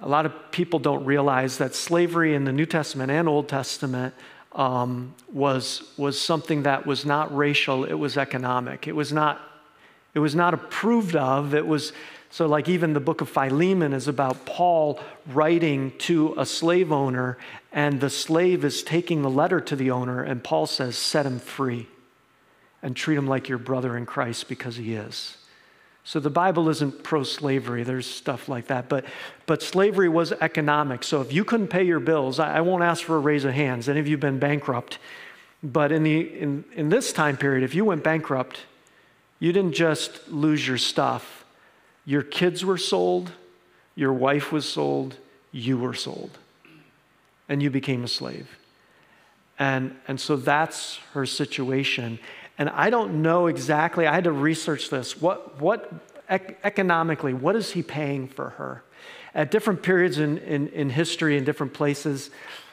A 0.00 0.08
lot 0.08 0.24
of 0.24 0.32
people 0.50 0.78
don't 0.78 1.04
realize 1.04 1.58
that 1.58 1.74
slavery 1.74 2.34
in 2.34 2.44
the 2.44 2.52
New 2.52 2.66
Testament 2.66 3.10
and 3.10 3.28
Old 3.28 3.48
Testament 3.48 4.14
um, 4.52 5.14
was, 5.30 5.82
was 5.96 6.18
something 6.18 6.62
that 6.62 6.86
was 6.86 7.04
not 7.04 7.34
racial, 7.36 7.84
it 7.84 7.94
was 7.94 8.16
economic. 8.16 8.88
It 8.88 8.96
was 8.96 9.12
not, 9.12 9.40
it 10.14 10.20
was 10.20 10.34
not 10.34 10.54
approved 10.54 11.16
of. 11.16 11.54
It 11.54 11.66
was, 11.66 11.92
so 12.30 12.46
like 12.46 12.68
even 12.68 12.92
the 12.92 13.00
book 13.00 13.20
of 13.20 13.28
Philemon 13.28 13.92
is 13.92 14.08
about 14.08 14.44
Paul 14.44 15.00
writing 15.26 15.92
to 15.98 16.34
a 16.36 16.44
slave 16.44 16.92
owner, 16.92 17.38
and 17.72 18.00
the 18.00 18.10
slave 18.10 18.64
is 18.64 18.82
taking 18.82 19.22
the 19.22 19.30
letter 19.30 19.60
to 19.60 19.76
the 19.76 19.90
owner, 19.90 20.22
and 20.22 20.44
Paul 20.44 20.66
says, 20.66 20.96
set 20.96 21.26
him 21.26 21.38
free 21.38 21.86
and 22.82 22.94
treat 22.94 23.16
him 23.16 23.26
like 23.26 23.48
your 23.48 23.58
brother 23.58 23.96
in 23.96 24.06
Christ 24.06 24.48
because 24.48 24.76
he 24.76 24.94
is. 24.94 25.36
So 26.04 26.20
the 26.20 26.30
Bible 26.30 26.70
isn't 26.70 27.02
pro 27.02 27.22
slavery, 27.22 27.82
there's 27.82 28.06
stuff 28.06 28.48
like 28.48 28.68
that. 28.68 28.88
But, 28.88 29.04
but 29.44 29.62
slavery 29.62 30.08
was 30.08 30.32
economic. 30.32 31.04
So 31.04 31.20
if 31.20 31.32
you 31.32 31.44
couldn't 31.44 31.68
pay 31.68 31.82
your 31.82 32.00
bills, 32.00 32.38
I, 32.38 32.58
I 32.58 32.60
won't 32.62 32.82
ask 32.82 33.02
for 33.02 33.16
a 33.16 33.18
raise 33.18 33.44
of 33.44 33.52
hands. 33.52 33.88
Any 33.88 34.00
of 34.00 34.08
you 34.08 34.16
been 34.16 34.38
bankrupt? 34.38 34.98
But 35.62 35.92
in, 35.92 36.04
the, 36.04 36.20
in, 36.20 36.64
in 36.74 36.88
this 36.88 37.12
time 37.12 37.36
period, 37.36 37.62
if 37.62 37.74
you 37.74 37.84
went 37.84 38.04
bankrupt, 38.04 38.60
you 39.38 39.52
didn't 39.52 39.74
just 39.74 40.28
lose 40.28 40.66
your 40.66 40.78
stuff. 40.78 41.37
Your 42.08 42.22
kids 42.22 42.64
were 42.64 42.78
sold, 42.78 43.32
your 43.94 44.14
wife 44.14 44.50
was 44.50 44.66
sold, 44.66 45.18
you 45.52 45.76
were 45.76 45.92
sold. 45.92 46.38
And 47.50 47.62
you 47.62 47.68
became 47.68 48.02
a 48.02 48.08
slave. 48.08 48.58
And, 49.58 49.94
and 50.08 50.18
so 50.18 50.36
that's 50.36 51.00
her 51.12 51.26
situation. 51.26 52.18
And 52.56 52.70
I 52.70 52.88
don't 52.88 53.20
know 53.20 53.46
exactly, 53.46 54.06
I 54.06 54.14
had 54.14 54.24
to 54.24 54.32
research 54.32 54.88
this. 54.88 55.20
What, 55.20 55.60
what 55.60 55.92
economically, 56.30 57.34
what 57.34 57.54
is 57.54 57.72
he 57.72 57.82
paying 57.82 58.26
for 58.26 58.50
her? 58.50 58.82
At 59.34 59.50
different 59.50 59.82
periods 59.82 60.18
in, 60.18 60.38
in, 60.38 60.68
in 60.68 60.88
history, 60.88 61.36
in 61.36 61.44
different 61.44 61.74
places, 61.74 62.30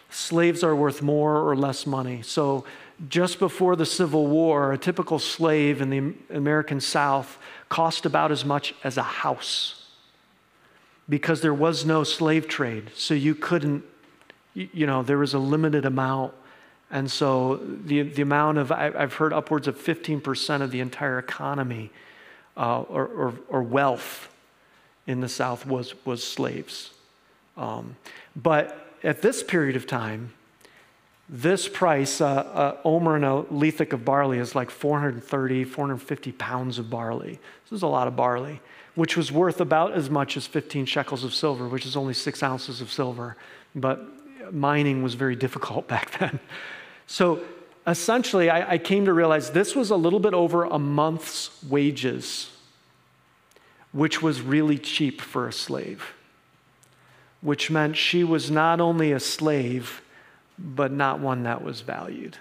slaves 0.10 0.64
are 0.64 0.74
worth 0.74 1.02
more 1.02 1.46
or 1.46 1.58
less 1.58 1.86
money. 1.86 2.22
So, 2.22 2.64
just 3.10 3.40
before 3.40 3.76
the 3.76 3.86
Civil 3.86 4.28
War, 4.28 4.72
a 4.72 4.78
typical 4.78 5.20
slave 5.20 5.82
in 5.82 5.90
the 5.90 6.14
American 6.34 6.80
South 6.80 7.38
cost 7.70 8.06
about 8.06 8.32
as 8.32 8.46
much 8.46 8.74
as 8.84 8.98
a 8.98 9.04
house 9.04 9.84
because 11.08 11.42
there 11.42 11.54
was 11.54 11.86
no 11.86 12.04
slave 12.04 12.48
trade. 12.48 12.92
So, 12.96 13.14
you 13.14 13.36
couldn't, 13.36 13.84
you 14.54 14.86
know, 14.86 15.04
there 15.04 15.18
was 15.18 15.34
a 15.34 15.40
limited 15.40 15.86
amount 15.86 16.34
and 16.92 17.10
so 17.10 17.58
the, 17.58 18.04
the 18.04 18.22
amount 18.22 18.58
of, 18.58 18.72
I, 18.72 18.92
have 18.92 19.16
heard 19.16 19.34
upwards 19.34 19.68
of 19.68 19.78
15% 19.78 20.62
of 20.62 20.72
the 20.72 20.80
entire 20.80 21.20
economy 21.20 21.92
uh, 22.56 22.82
or, 22.82 23.06
or, 23.08 23.34
or, 23.50 23.62
wealth 23.62 24.30
in 25.08 25.20
the 25.20 25.28
South 25.28 25.66
was, 25.66 25.94
was 26.06 26.24
slaves. 26.24 26.92
Um, 27.58 27.98
but 28.34 28.94
at 29.04 29.22
this 29.22 29.44
period 29.44 29.76
of 29.76 29.88
time, 29.88 30.32
this 31.28 31.68
price, 31.68 32.22
uh, 32.22 32.28
uh, 32.28 32.78
omer 32.86 33.16
and 33.16 33.26
a 33.26 33.44
lethek 33.52 33.94
of 33.94 34.06
barley 34.06 34.38
is 34.38 34.54
like 34.54 34.70
430, 34.70 35.64
450 35.64 36.32
pounds 36.34 36.78
of 36.78 36.90
barley. 36.90 37.40
This 37.64 37.78
is 37.78 37.82
a 37.82 37.88
lot 37.88 38.08
of 38.08 38.16
barley, 38.16 38.62
which 38.94 39.18
was 39.18 39.32
worth 39.32 39.60
about 39.60 39.94
as 39.94 40.10
much 40.10 40.38
as 40.38 40.46
15 40.46 40.86
shekels 40.86 41.24
of 41.24 41.34
silver, 41.34 41.68
which 41.68 41.86
is 41.86 41.98
only 41.98 42.14
six 42.14 42.44
ounces 42.44 42.80
of 42.80 42.92
silver. 42.92 43.38
But 43.74 44.54
mining 44.54 45.02
was 45.02 45.16
very 45.16 45.36
difficult 45.36 45.88
back 45.96 46.18
then. 46.20 46.40
So 47.08 47.42
essentially, 47.88 48.50
I, 48.50 48.74
I 48.74 48.78
came 48.78 49.06
to 49.06 49.14
realize 49.14 49.50
this 49.50 49.76
was 49.76 49.90
a 49.90 49.96
little 49.96 50.20
bit 50.20 50.36
over 50.36 50.66
a 50.66 50.78
month's 50.78 51.64
wages, 51.64 52.52
which 53.94 54.22
was 54.22 54.42
really 54.42 54.78
cheap 54.78 55.22
for 55.22 55.48
a 55.48 55.54
slave, 55.54 56.14
which 57.42 57.72
meant 57.72 57.98
she 57.98 58.24
was 58.24 58.52
not 58.52 58.80
only 58.80 59.12
a 59.12 59.20
slave, 59.20 60.02
but 60.58 60.92
not 60.92 61.20
one 61.20 61.44
that 61.44 61.64
was 61.64 61.82
valued. 61.82 62.38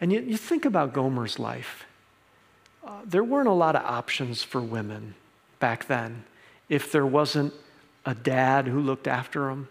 And 0.00 0.12
you, 0.12 0.20
you 0.20 0.36
think 0.36 0.64
about 0.64 0.92
Gomer's 0.92 1.38
life. 1.38 1.84
Uh, 2.84 3.00
there 3.04 3.22
weren't 3.22 3.48
a 3.48 3.52
lot 3.52 3.76
of 3.76 3.84
options 3.84 4.42
for 4.42 4.60
women 4.60 5.14
back 5.60 5.86
then 5.86 6.24
if 6.68 6.90
there 6.90 7.06
wasn't 7.06 7.52
a 8.04 8.14
dad 8.14 8.66
who 8.66 8.80
looked 8.80 9.06
after 9.06 9.46
them 9.46 9.68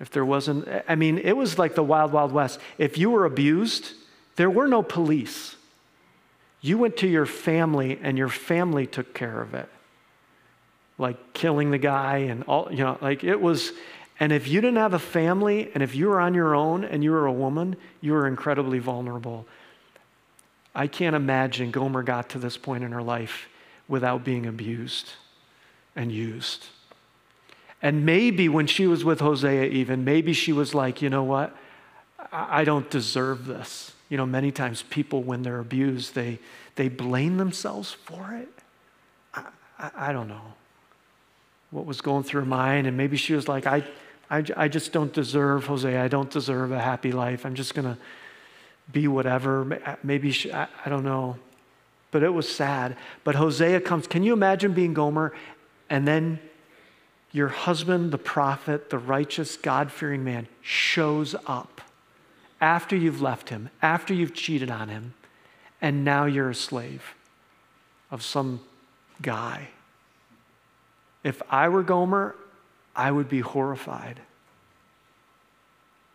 if 0.00 0.10
there 0.10 0.24
wasn't, 0.24 0.66
I 0.88 0.94
mean, 0.94 1.18
it 1.18 1.36
was 1.36 1.58
like 1.58 1.74
the 1.74 1.82
wild, 1.82 2.10
wild 2.10 2.32
west. 2.32 2.58
If 2.78 2.96
you 2.96 3.10
were 3.10 3.26
abused, 3.26 3.92
there 4.36 4.50
were 4.50 4.66
no 4.66 4.82
police. 4.82 5.56
You 6.62 6.78
went 6.78 6.96
to 6.98 7.06
your 7.06 7.26
family 7.26 7.98
and 8.02 8.16
your 8.16 8.30
family 8.30 8.86
took 8.86 9.12
care 9.12 9.42
of 9.42 9.52
it. 9.52 9.68
Like 10.96 11.34
killing 11.34 11.70
the 11.70 11.78
guy 11.78 12.18
and 12.18 12.44
all, 12.44 12.68
you 12.70 12.78
know, 12.78 12.98
like 13.00 13.22
it 13.22 13.40
was. 13.40 13.72
And 14.20 14.32
if 14.32 14.46
you 14.46 14.60
didn't 14.60 14.76
have 14.76 14.92
a 14.92 14.98
family 14.98 15.70
and 15.72 15.82
if 15.82 15.94
you 15.94 16.08
were 16.08 16.20
on 16.20 16.34
your 16.34 16.54
own 16.54 16.84
and 16.84 17.02
you 17.02 17.10
were 17.10 17.24
a 17.24 17.32
woman, 17.32 17.74
you 18.02 18.12
were 18.12 18.26
incredibly 18.26 18.78
vulnerable. 18.78 19.46
I 20.74 20.86
can't 20.86 21.16
imagine 21.16 21.70
Gomer 21.70 22.02
got 22.02 22.28
to 22.30 22.38
this 22.38 22.58
point 22.58 22.84
in 22.84 22.92
her 22.92 23.02
life 23.02 23.48
without 23.88 24.22
being 24.22 24.44
abused 24.46 25.14
and 25.96 26.12
used. 26.12 26.66
And 27.82 28.04
maybe 28.04 28.48
when 28.48 28.66
she 28.66 28.86
was 28.86 29.04
with 29.04 29.20
Hosea, 29.20 29.64
even, 29.64 30.04
maybe 30.04 30.34
she 30.34 30.52
was 30.52 30.74
like, 30.74 31.00
you 31.00 31.08
know 31.08 31.24
what? 31.24 31.56
I 32.30 32.64
don't 32.64 32.88
deserve 32.90 33.46
this. 33.46 33.92
You 34.10 34.18
know, 34.18 34.26
many 34.26 34.52
times 34.52 34.82
people, 34.82 35.22
when 35.22 35.42
they're 35.42 35.60
abused, 35.60 36.14
they, 36.14 36.38
they 36.76 36.88
blame 36.88 37.38
themselves 37.38 37.92
for 37.92 38.34
it. 38.34 38.48
I, 39.32 39.46
I, 39.78 39.90
I 39.96 40.12
don't 40.12 40.28
know 40.28 40.54
what 41.70 41.86
was 41.86 42.00
going 42.00 42.24
through 42.24 42.42
her 42.42 42.46
mind. 42.46 42.86
And 42.86 42.96
maybe 42.96 43.16
she 43.16 43.32
was 43.32 43.48
like, 43.48 43.66
I, 43.66 43.84
I, 44.30 44.44
I 44.56 44.68
just 44.68 44.92
don't 44.92 45.12
deserve, 45.12 45.66
Hosea, 45.66 46.02
I 46.02 46.08
don't 46.08 46.30
deserve 46.30 46.70
a 46.70 46.78
happy 46.78 47.10
life. 47.10 47.44
I'm 47.44 47.54
just 47.54 47.74
going 47.74 47.86
to 47.86 47.98
be 48.92 49.08
whatever. 49.08 49.80
Uh, 49.84 49.96
maybe 50.02 50.30
she, 50.30 50.52
I, 50.52 50.68
I 50.84 50.88
don't 50.88 51.04
know. 51.04 51.36
But 52.12 52.22
it 52.22 52.30
was 52.30 52.48
sad. 52.48 52.96
But 53.24 53.34
Hosea 53.34 53.80
comes. 53.80 54.06
Can 54.06 54.22
you 54.22 54.32
imagine 54.32 54.72
being 54.72 54.94
Gomer 54.94 55.32
and 55.88 56.06
then 56.06 56.38
your 57.32 57.48
husband, 57.48 58.12
the 58.12 58.18
prophet, 58.18 58.90
the 58.90 58.98
righteous, 58.98 59.56
God 59.56 59.92
fearing 59.92 60.24
man, 60.24 60.48
shows 60.62 61.34
up 61.46 61.80
after 62.60 62.96
you've 62.96 63.20
left 63.20 63.48
him, 63.48 63.70
after 63.80 64.12
you've 64.12 64.34
cheated 64.34 64.70
on 64.70 64.88
him, 64.88 65.14
and 65.80 66.04
now 66.04 66.26
you're 66.26 66.50
a 66.50 66.54
slave 66.54 67.14
of 68.10 68.22
some 68.22 68.60
guy. 69.22 69.68
If 71.22 71.40
I 71.50 71.68
were 71.68 71.82
Gomer, 71.82 72.34
I 73.00 73.10
would 73.10 73.30
be 73.30 73.40
horrified. 73.40 74.20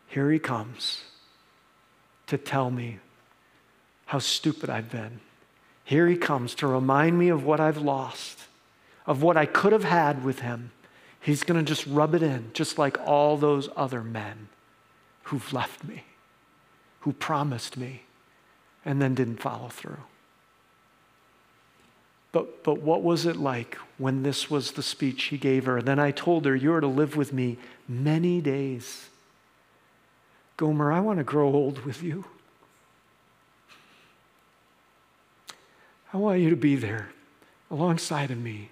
Here 0.06 0.30
he 0.30 0.38
comes 0.38 1.02
to 2.28 2.38
tell 2.38 2.70
me 2.70 3.00
how 4.06 4.20
stupid 4.20 4.70
I've 4.70 4.92
been. 4.92 5.20
Here 5.84 6.08
he 6.08 6.16
comes 6.16 6.54
to 6.56 6.68
remind 6.68 7.18
me 7.18 7.30
of 7.30 7.44
what 7.44 7.60
I've 7.60 7.80
lost, 7.80 8.42
of 9.08 9.24
what 9.24 9.36
I 9.36 9.48
could 9.48 9.72
have 9.72 9.84
had 9.84 10.24
with 10.24 10.42
him. 10.42 10.70
He's 11.20 11.44
going 11.44 11.60
to 11.60 11.68
just 11.68 11.88
rub 11.88 12.14
it 12.14 12.22
in, 12.22 12.52
just 12.54 12.78
like 12.78 13.00
all 13.04 13.36
those 13.36 13.68
other 13.76 14.04
men 14.04 14.50
who've 15.24 15.54
left 15.54 15.84
me, 15.84 16.04
who 17.00 17.14
promised 17.14 17.78
me, 17.78 18.04
and 18.86 19.02
then 19.02 19.16
didn't 19.16 19.42
follow 19.42 19.70
through. 19.70 20.04
But, 22.36 22.66
but 22.66 22.82
what 22.82 23.02
was 23.02 23.26
it 23.26 23.38
like 23.38 23.78
when 23.98 24.24
this 24.24 24.52
was 24.52 24.74
the 24.74 24.84
speech 24.84 25.24
he 25.24 25.38
gave 25.38 25.64
her? 25.68 25.82
Then 25.82 26.00
I 26.00 26.12
told 26.12 26.44
her, 26.44 26.54
You 26.54 26.74
are 26.74 26.82
to 26.82 26.88
live 26.88 27.16
with 27.16 27.32
me 27.32 27.58
many 27.88 28.42
days. 28.42 29.08
Gomer, 30.58 30.92
I 30.92 31.00
want 31.00 31.20
to 31.20 31.24
grow 31.24 31.48
old 31.48 31.86
with 31.86 32.04
you. 32.04 32.26
I 36.12 36.18
want 36.18 36.42
you 36.42 36.50
to 36.50 36.58
be 36.58 36.76
there 36.76 37.08
alongside 37.72 38.32
of 38.32 38.38
me 38.38 38.70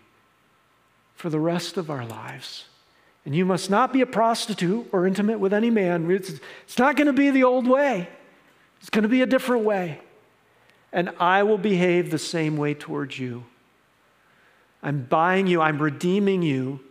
for 1.15 1.29
the 1.29 1.39
rest 1.39 1.77
of 1.77 1.89
our 1.89 2.05
lives. 2.05 2.65
And 3.23 3.33
you 3.33 3.45
must 3.45 3.69
not 3.69 3.93
be 3.93 4.01
a 4.01 4.05
prostitute 4.05 4.89
or 4.91 5.07
intimate 5.07 5.39
with 5.39 5.53
any 5.53 5.69
man. 5.69 6.11
It's, 6.11 6.33
it's 6.65 6.77
not 6.77 6.97
going 6.97 7.07
to 7.07 7.13
be 7.13 7.29
the 7.29 7.45
old 7.45 7.65
way, 7.65 8.09
it's 8.81 8.89
going 8.89 9.03
to 9.03 9.09
be 9.09 9.21
a 9.21 9.25
different 9.25 9.63
way. 9.63 10.01
And 10.91 11.11
I 11.17 11.43
will 11.43 11.57
behave 11.57 12.11
the 12.11 12.19
same 12.19 12.57
way 12.57 12.73
towards 12.73 13.17
you. 13.17 13.45
I'm 14.83 15.03
buying 15.05 15.47
you, 15.47 15.61
I'm 15.61 15.81
redeeming 15.81 16.43
you. 16.43 16.81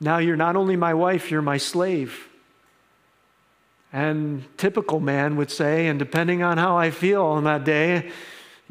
Now 0.00 0.18
you're 0.18 0.36
not 0.36 0.56
only 0.56 0.76
my 0.76 0.92
wife, 0.94 1.30
you're 1.30 1.42
my 1.42 1.56
slave. 1.56 2.28
And 3.92 4.44
typical 4.58 5.00
man 5.00 5.36
would 5.36 5.50
say, 5.50 5.86
and 5.86 5.98
depending 5.98 6.42
on 6.42 6.58
how 6.58 6.76
I 6.76 6.90
feel 6.90 7.24
on 7.24 7.44
that 7.44 7.64
day, 7.64 8.10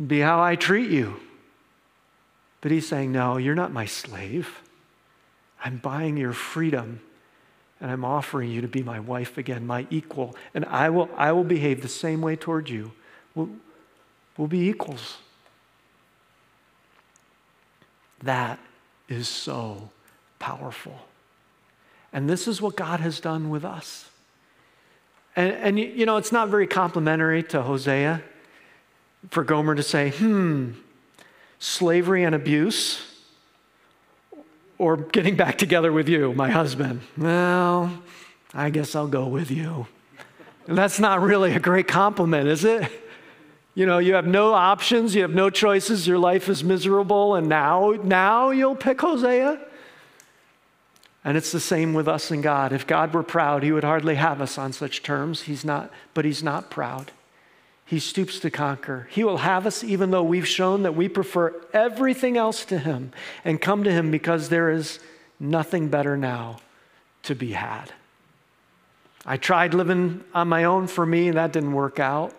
be 0.06 0.20
how 0.20 0.44
I 0.44 0.56
treat 0.56 0.92
you. 0.92 1.20
But 2.62 2.72
he's 2.72 2.88
saying, 2.88 3.12
No, 3.12 3.38
you're 3.38 3.56
not 3.56 3.72
my 3.72 3.86
slave. 3.86 4.62
I'm 5.64 5.78
buying 5.78 6.18
your 6.18 6.34
freedom 6.34 7.02
and 7.80 7.92
I'm 7.92 8.06
offering 8.06 8.52
you 8.52 8.62
to 8.62 8.68
be 8.68 8.84
my 8.84 9.00
wife 9.00 9.38
again, 9.38 9.66
my 9.66 9.88
equal. 9.90 10.36
And 10.54 10.66
I 10.66 10.90
will, 10.90 11.10
I 11.16 11.32
will 11.32 11.44
behave 11.44 11.82
the 11.82 11.88
same 11.88 12.22
way 12.22 12.36
toward 12.36 12.70
you. 12.70 12.92
We'll, 13.36 13.50
we'll 14.36 14.48
be 14.48 14.68
equals. 14.68 15.18
That 18.24 18.60
is 19.08 19.28
so 19.28 19.90
powerful. 20.40 21.00
And 22.14 22.30
this 22.30 22.48
is 22.48 22.62
what 22.62 22.76
God 22.76 23.00
has 23.00 23.20
done 23.20 23.50
with 23.50 23.64
us. 23.66 24.10
And, 25.36 25.52
and 25.52 25.80
you 25.80 26.06
know, 26.06 26.18
it's 26.18 26.32
not 26.32 26.50
very 26.50 26.68
complimentary 26.68 27.44
to 27.44 27.62
Hosea 27.62 28.22
for 29.30 29.44
Gomer 29.44 29.76
to 29.76 29.84
say, 29.84 30.10
hmm, 30.12 30.72
slavery 31.60 32.24
and 32.24 32.34
abuse, 32.34 33.02
or 34.78 34.98
getting 34.98 35.36
back 35.36 35.58
together 35.58 35.92
with 35.92 36.08
you, 36.08 36.34
my 36.34 36.50
husband. 36.50 37.02
Well, 37.18 38.02
I 38.54 38.70
guess 38.70 38.96
I'll 38.96 39.08
go 39.08 39.28
with 39.28 39.52
you. 39.52 39.88
And 40.68 40.78
that's 40.78 41.00
not 41.00 41.22
really 41.22 41.54
a 41.54 41.60
great 41.60 41.88
compliment, 41.88 42.48
is 42.48 42.64
it? 42.64 42.92
You 43.78 43.86
know, 43.86 44.00
you 44.00 44.16
have 44.16 44.26
no 44.26 44.56
options, 44.56 45.14
you 45.14 45.22
have 45.22 45.36
no 45.36 45.52
choices, 45.52 46.08
your 46.08 46.18
life 46.18 46.50
is 46.50 46.64
miserable, 46.64 47.36
and 47.36 47.48
now, 47.48 47.92
now 48.02 48.50
you'll 48.50 48.76
pick 48.76 49.00
Hosea? 49.00 49.62
And 51.24 51.38
it's 51.38 51.52
the 51.52 51.60
same 51.60 51.94
with 51.94 52.08
us 52.08 52.32
and 52.32 52.42
God. 52.42 52.74
If 52.74 52.88
God 52.88 53.14
were 53.14 53.22
proud, 53.22 53.62
he 53.62 53.72
would 53.72 53.84
hardly 53.84 54.16
have 54.16 54.42
us 54.42 54.58
on 54.58 54.74
such 54.74 55.04
terms. 55.04 55.42
He's 55.42 55.64
not, 55.64 55.92
but 56.16 56.26
he's 56.26 56.42
not 56.42 56.72
proud. 56.72 57.12
He 57.86 58.00
stoops 58.00 58.40
to 58.40 58.50
conquer. 58.50 59.08
He 59.12 59.24
will 59.24 59.38
have 59.38 59.68
us 59.68 59.84
even 59.84 60.10
though 60.10 60.24
we've 60.24 60.48
shown 60.48 60.82
that 60.82 60.96
we 60.96 61.08
prefer 61.08 61.54
everything 61.72 62.36
else 62.36 62.66
to 62.66 62.80
Him 62.80 63.12
and 63.46 63.62
come 63.62 63.84
to 63.84 63.92
Him 63.92 64.10
because 64.10 64.50
there 64.50 64.72
is 64.72 64.98
nothing 65.40 65.90
better 65.90 66.18
now 66.18 66.58
to 67.22 67.36
be 67.36 67.52
had. 67.52 67.92
I 69.24 69.38
tried 69.38 69.76
living 69.76 70.24
on 70.34 70.48
my 70.48 70.64
own 70.64 70.88
for 70.88 71.06
me, 71.06 71.28
and 71.28 71.38
that 71.38 71.54
didn't 71.54 71.74
work 71.74 72.00
out. 72.00 72.34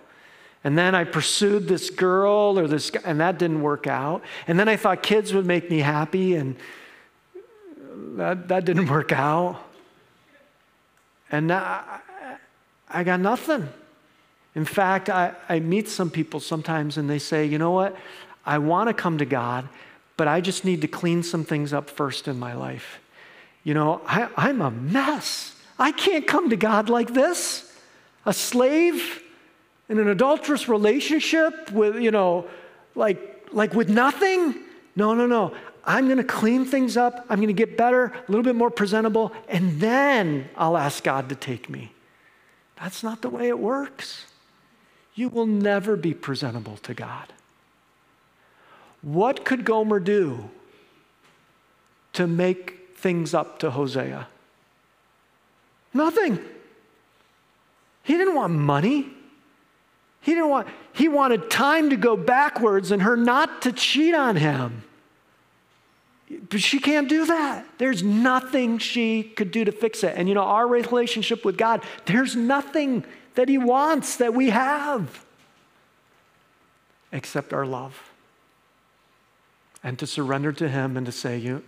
And 0.69 0.77
then 0.77 0.95
I 0.95 1.05
pursued 1.05 1.67
this 1.67 1.89
girl 1.89 2.59
or 2.59 2.69
this, 2.69 2.91
and 3.03 3.21
that 3.21 3.39
didn't 3.39 3.63
work 3.63 3.87
out. 3.87 4.23
And 4.47 4.61
then 4.61 4.69
I 4.69 4.77
thought 4.77 5.03
kids 5.03 5.33
would 5.33 5.47
make 5.47 5.71
me 5.71 5.79
happy, 5.79 6.35
and 6.35 6.57
that, 8.17 8.49
that 8.49 8.67
didn't 8.67 8.87
work 8.91 9.11
out. 9.11 9.63
And 11.33 11.47
now 11.47 11.63
I, 11.65 12.37
I 12.91 13.03
got 13.03 13.19
nothing. 13.19 13.71
In 14.55 14.67
fact, 14.67 15.09
I, 15.09 15.33
I 15.49 15.61
meet 15.61 15.89
some 15.89 16.11
people 16.11 16.39
sometimes 16.39 16.99
and 16.99 17.09
they 17.09 17.19
say, 17.19 17.47
you 17.47 17.57
know 17.57 17.71
what? 17.71 17.97
I 18.45 18.59
want 18.59 18.89
to 18.89 18.95
come 18.95 19.17
to 19.17 19.25
God, 19.25 19.71
but 20.19 20.29
I 20.29 20.43
just 20.43 20.67
need 20.67 20.83
to 20.83 20.87
clean 20.87 21.23
some 21.23 21.45
things 21.45 21.73
up 21.73 21.89
first 21.89 22.29
in 22.29 22.39
my 22.39 22.53
life. 22.53 23.01
You 23.65 23.73
know, 23.73 24.03
I, 24.07 24.29
I'm 24.37 24.61
a 24.61 24.71
mess. 24.71 25.55
I 25.79 25.93
can't 25.93 26.27
come 26.27 26.51
to 26.51 26.57
God 26.57 26.91
like 26.91 27.15
this. 27.15 27.75
A 28.27 28.35
slave 28.35 29.23
in 29.89 29.99
an 29.99 30.09
adulterous 30.09 30.69
relationship 30.69 31.71
with, 31.73 31.97
you 31.97 32.11
know, 32.11 32.47
like, 32.95 33.49
like 33.53 33.75
with 33.75 33.89
nothing? 33.89 34.55
No, 34.97 35.15
no, 35.15 35.27
no. 35.27 35.55
I'm 35.85 36.07
going 36.07 36.19
to 36.19 36.25
clean 36.25 36.65
things 36.65 36.97
up. 36.97 37.25
I'm 37.31 37.39
going 37.39 37.49
to 37.49 37.55
get 37.55 37.77
better, 37.77 38.07
a 38.07 38.25
little 38.31 38.43
bit 38.43 38.57
more 38.57 38.71
presentable, 38.71 39.33
and 39.49 39.81
then 39.81 40.51
I'll 40.57 40.77
ask 40.77 41.03
God 41.03 41.29
to 41.31 41.35
take 41.35 41.71
me. 41.71 41.93
That's 42.81 43.03
not 43.03 43.23
the 43.23 43.31
way 43.31 43.49
it 43.49 43.59
works 43.59 44.27
you 45.19 45.29
will 45.29 45.47
never 45.47 45.97
be 45.97 46.15
presentable 46.15 46.77
to 46.77 46.95
God. 46.95 47.33
What 49.03 49.45
could 49.45 49.65
Gomer 49.65 49.99
do 49.99 50.49
to 52.13 52.29
make 52.29 52.95
things 52.95 53.35
up 53.35 53.59
to 53.59 53.73
Hosea? 53.73 54.29
Nothing. 55.93 56.39
He 58.05 58.17
didn't 58.17 58.37
want 58.37 58.53
money. 58.53 59.09
He 60.29 60.35
didn't 60.35 60.51
want 60.51 60.69
he 60.93 61.09
wanted 61.09 61.49
time 61.49 61.89
to 61.89 61.97
go 61.97 62.15
backwards 62.15 62.91
and 62.91 63.01
her 63.01 63.17
not 63.17 63.63
to 63.63 63.73
cheat 63.73 64.15
on 64.15 64.37
him. 64.37 64.83
But 66.51 66.61
she 66.61 66.81
can't 66.81 67.09
do 67.09 67.25
that. 67.25 67.65
There's 67.79 68.03
nothing 68.03 68.77
she 68.77 69.23
could 69.23 69.51
do 69.51 69.65
to 69.65 69.73
fix 69.73 70.05
it. 70.05 70.13
And 70.19 70.29
you 70.29 70.35
know, 70.35 70.43
our 70.43 70.69
relationship 70.69 71.47
with 71.47 71.57
God, 71.57 71.83
there's 72.05 72.37
nothing 72.37 73.07
that 73.37 73.49
He 73.49 73.57
wants 73.57 74.17
that 74.17 74.35
we 74.35 74.51
have 74.51 75.25
except 77.11 77.55
our 77.55 77.65
love. 77.65 78.13
And 79.83 79.99
to 79.99 80.07
surrender 80.07 80.53
to 80.53 80.69
Him 80.69 80.99
and 80.99 81.07
to 81.07 81.13
say, 81.13 81.39
you, 81.39 81.65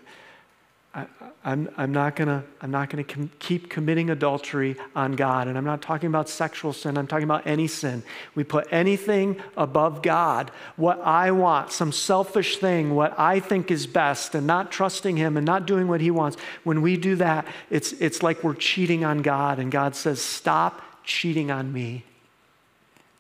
I, 0.93 1.07
am 1.45 1.69
I'm 1.77 1.93
not 1.93 2.17
gonna, 2.17 2.43
I'm 2.61 2.73
not 2.73 2.91
gonna 2.91 3.05
com- 3.05 3.31
keep 3.39 3.71
committing 3.71 4.11
adultery 4.11 4.77
on 4.97 5.13
God. 5.13 5.47
And 5.47 5.57
I'm 5.57 5.65
not 5.65 5.83
talking 5.83 6.09
about 6.09 6.29
sexual 6.29 6.73
sin, 6.73 6.99
I'm 6.99 7.07
talking 7.07 7.25
about 7.25 7.47
any 7.47 7.69
sin. 7.69 8.03
We 8.35 8.43
put 8.43 8.67
anything 8.73 9.41
above 9.57 10.03
God, 10.03 10.51
what 10.77 11.01
I 11.01 11.31
want, 11.31 11.71
some 11.71 11.93
selfish 11.93 12.59
thing, 12.59 12.95
what 12.95 13.17
I 13.19 13.39
think 13.39 13.71
is 13.71 13.87
best, 13.87 14.35
and 14.35 14.47
not 14.47 14.73
trusting 14.73 15.17
Him 15.17 15.37
and 15.37 15.47
not 15.47 15.67
doing 15.67 15.87
what 15.87 16.01
He 16.01 16.11
wants. 16.11 16.37
When 16.65 16.83
we 16.83 16.97
do 16.97 17.15
that, 17.17 17.47
it's, 17.71 17.93
it's 17.93 18.23
like 18.23 18.43
we're 18.43 18.55
cheating 18.55 19.05
on 19.05 19.23
God. 19.23 19.61
And 19.61 19.71
God 19.71 19.95
says, 19.95 20.21
Stop 20.21 20.83
cheating 21.05 21.53
on 21.53 21.73
me, 21.73 22.05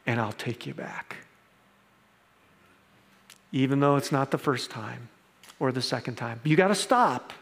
and 0.07 0.21
I'll 0.21 0.33
take 0.33 0.67
you 0.67 0.75
back. 0.75 1.17
Even 3.53 3.79
though 3.81 3.97
it's 3.97 4.13
not 4.13 4.33
the 4.33 4.39
first 4.39 4.71
time 4.71 5.09
or 5.61 5.71
the 5.71 5.83
second 5.83 6.17
time. 6.17 6.41
You 6.43 6.57
got 6.57 6.69
to 6.69 6.75
stop, 6.75 7.33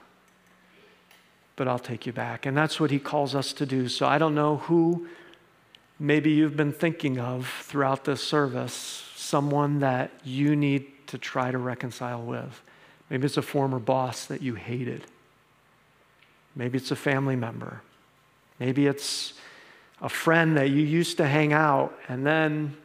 but 1.59 1.67
I'll 1.67 1.79
take 1.79 2.07
you 2.07 2.13
back. 2.13 2.47
And 2.47 2.57
that's 2.57 2.79
what 2.79 2.93
he 2.93 3.01
calls 3.01 3.35
us 3.35 3.53
to 3.55 3.67
do. 3.67 3.89
So 3.89 4.07
I 4.07 4.17
don't 4.17 4.37
know 4.37 4.59
who 4.59 5.09
maybe 5.99 6.31
you've 6.31 6.57
been 6.57 6.73
thinking 6.73 7.19
of 7.19 7.49
throughout 7.63 8.05
this 8.05 8.23
service 8.23 9.05
someone 9.17 9.81
that 9.81 10.13
you 10.23 10.55
need 10.55 10.87
to 11.09 11.19
try 11.19 11.51
to 11.51 11.59
reconcile 11.59 12.23
with. 12.23 12.63
Maybe 13.11 13.27
it's 13.27 13.37
a 13.37 13.43
former 13.43 13.81
boss 13.81 14.25
that 14.27 14.41
you 14.41 14.55
hated. 14.55 15.05
Maybe 16.55 16.79
it's 16.79 16.93
a 16.93 16.97
family 16.97 17.35
member. 17.35 17.83
Maybe 18.61 18.87
it's 18.87 19.35
a 20.01 20.09
friend 20.09 20.57
that 20.57 20.71
you 20.71 20.83
used 20.83 21.17
to 21.17 21.27
hang 21.27 21.53
out 21.53 21.93
and 22.07 22.25
then 22.25 22.77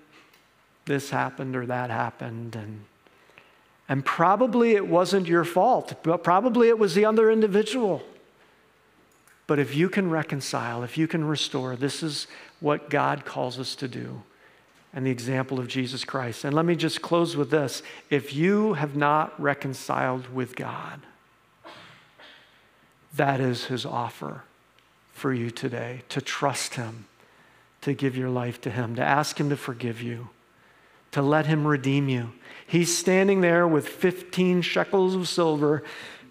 this 0.85 1.11
happened 1.11 1.55
or 1.55 1.67
that 1.67 1.91
happened 1.91 2.55
and 2.55 2.85
and 3.89 4.03
probably 4.03 4.71
it 4.71 4.87
wasn't 4.87 5.27
your 5.27 5.43
fault, 5.43 5.93
but 6.03 6.23
probably 6.23 6.69
it 6.69 6.79
was 6.79 6.95
the 6.95 7.03
other 7.03 7.29
individual. 7.29 8.01
But 9.53 9.59
if 9.59 9.75
you 9.75 9.87
can 9.87 10.09
reconcile, 10.09 10.81
if 10.81 10.97
you 10.97 11.07
can 11.07 11.25
restore, 11.25 11.75
this 11.75 12.01
is 12.01 12.25
what 12.59 12.89
God 12.89 13.23
calls 13.23 13.59
us 13.59 13.75
to 13.75 13.87
do 13.87 14.23
and 14.91 15.05
the 15.05 15.11
example 15.11 15.59
of 15.59 15.67
Jesus 15.67 16.03
Christ. 16.03 16.43
And 16.43 16.55
let 16.55 16.65
me 16.65 16.75
just 16.75 17.03
close 17.03 17.37
with 17.37 17.51
this. 17.51 17.83
If 18.09 18.33
you 18.33 18.73
have 18.73 18.95
not 18.95 19.39
reconciled 19.39 20.33
with 20.33 20.55
God, 20.55 21.01
that 23.13 23.39
is 23.39 23.65
his 23.65 23.85
offer 23.85 24.41
for 25.11 25.31
you 25.31 25.51
today 25.51 26.01
to 26.09 26.19
trust 26.19 26.73
him, 26.73 27.05
to 27.81 27.93
give 27.93 28.17
your 28.17 28.29
life 28.29 28.59
to 28.61 28.71
him, 28.71 28.95
to 28.95 29.03
ask 29.03 29.39
him 29.39 29.51
to 29.51 29.55
forgive 29.55 30.01
you, 30.01 30.29
to 31.11 31.21
let 31.21 31.45
him 31.45 31.67
redeem 31.67 32.09
you. 32.09 32.31
He's 32.65 32.97
standing 32.97 33.41
there 33.41 33.67
with 33.67 33.87
15 33.87 34.63
shekels 34.63 35.13
of 35.13 35.27
silver 35.27 35.83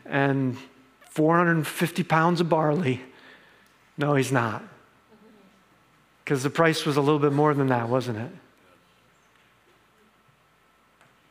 and 0.04 0.58
450 1.10 2.02
pounds 2.02 2.40
of 2.40 2.48
barley. 2.48 3.00
No, 3.96 4.14
he's 4.14 4.32
not. 4.32 4.62
Because 6.24 6.42
the 6.42 6.50
price 6.50 6.86
was 6.86 6.96
a 6.96 7.00
little 7.00 7.18
bit 7.18 7.32
more 7.32 7.52
than 7.54 7.68
that, 7.68 7.88
wasn't 7.88 8.18
it? 8.18 8.30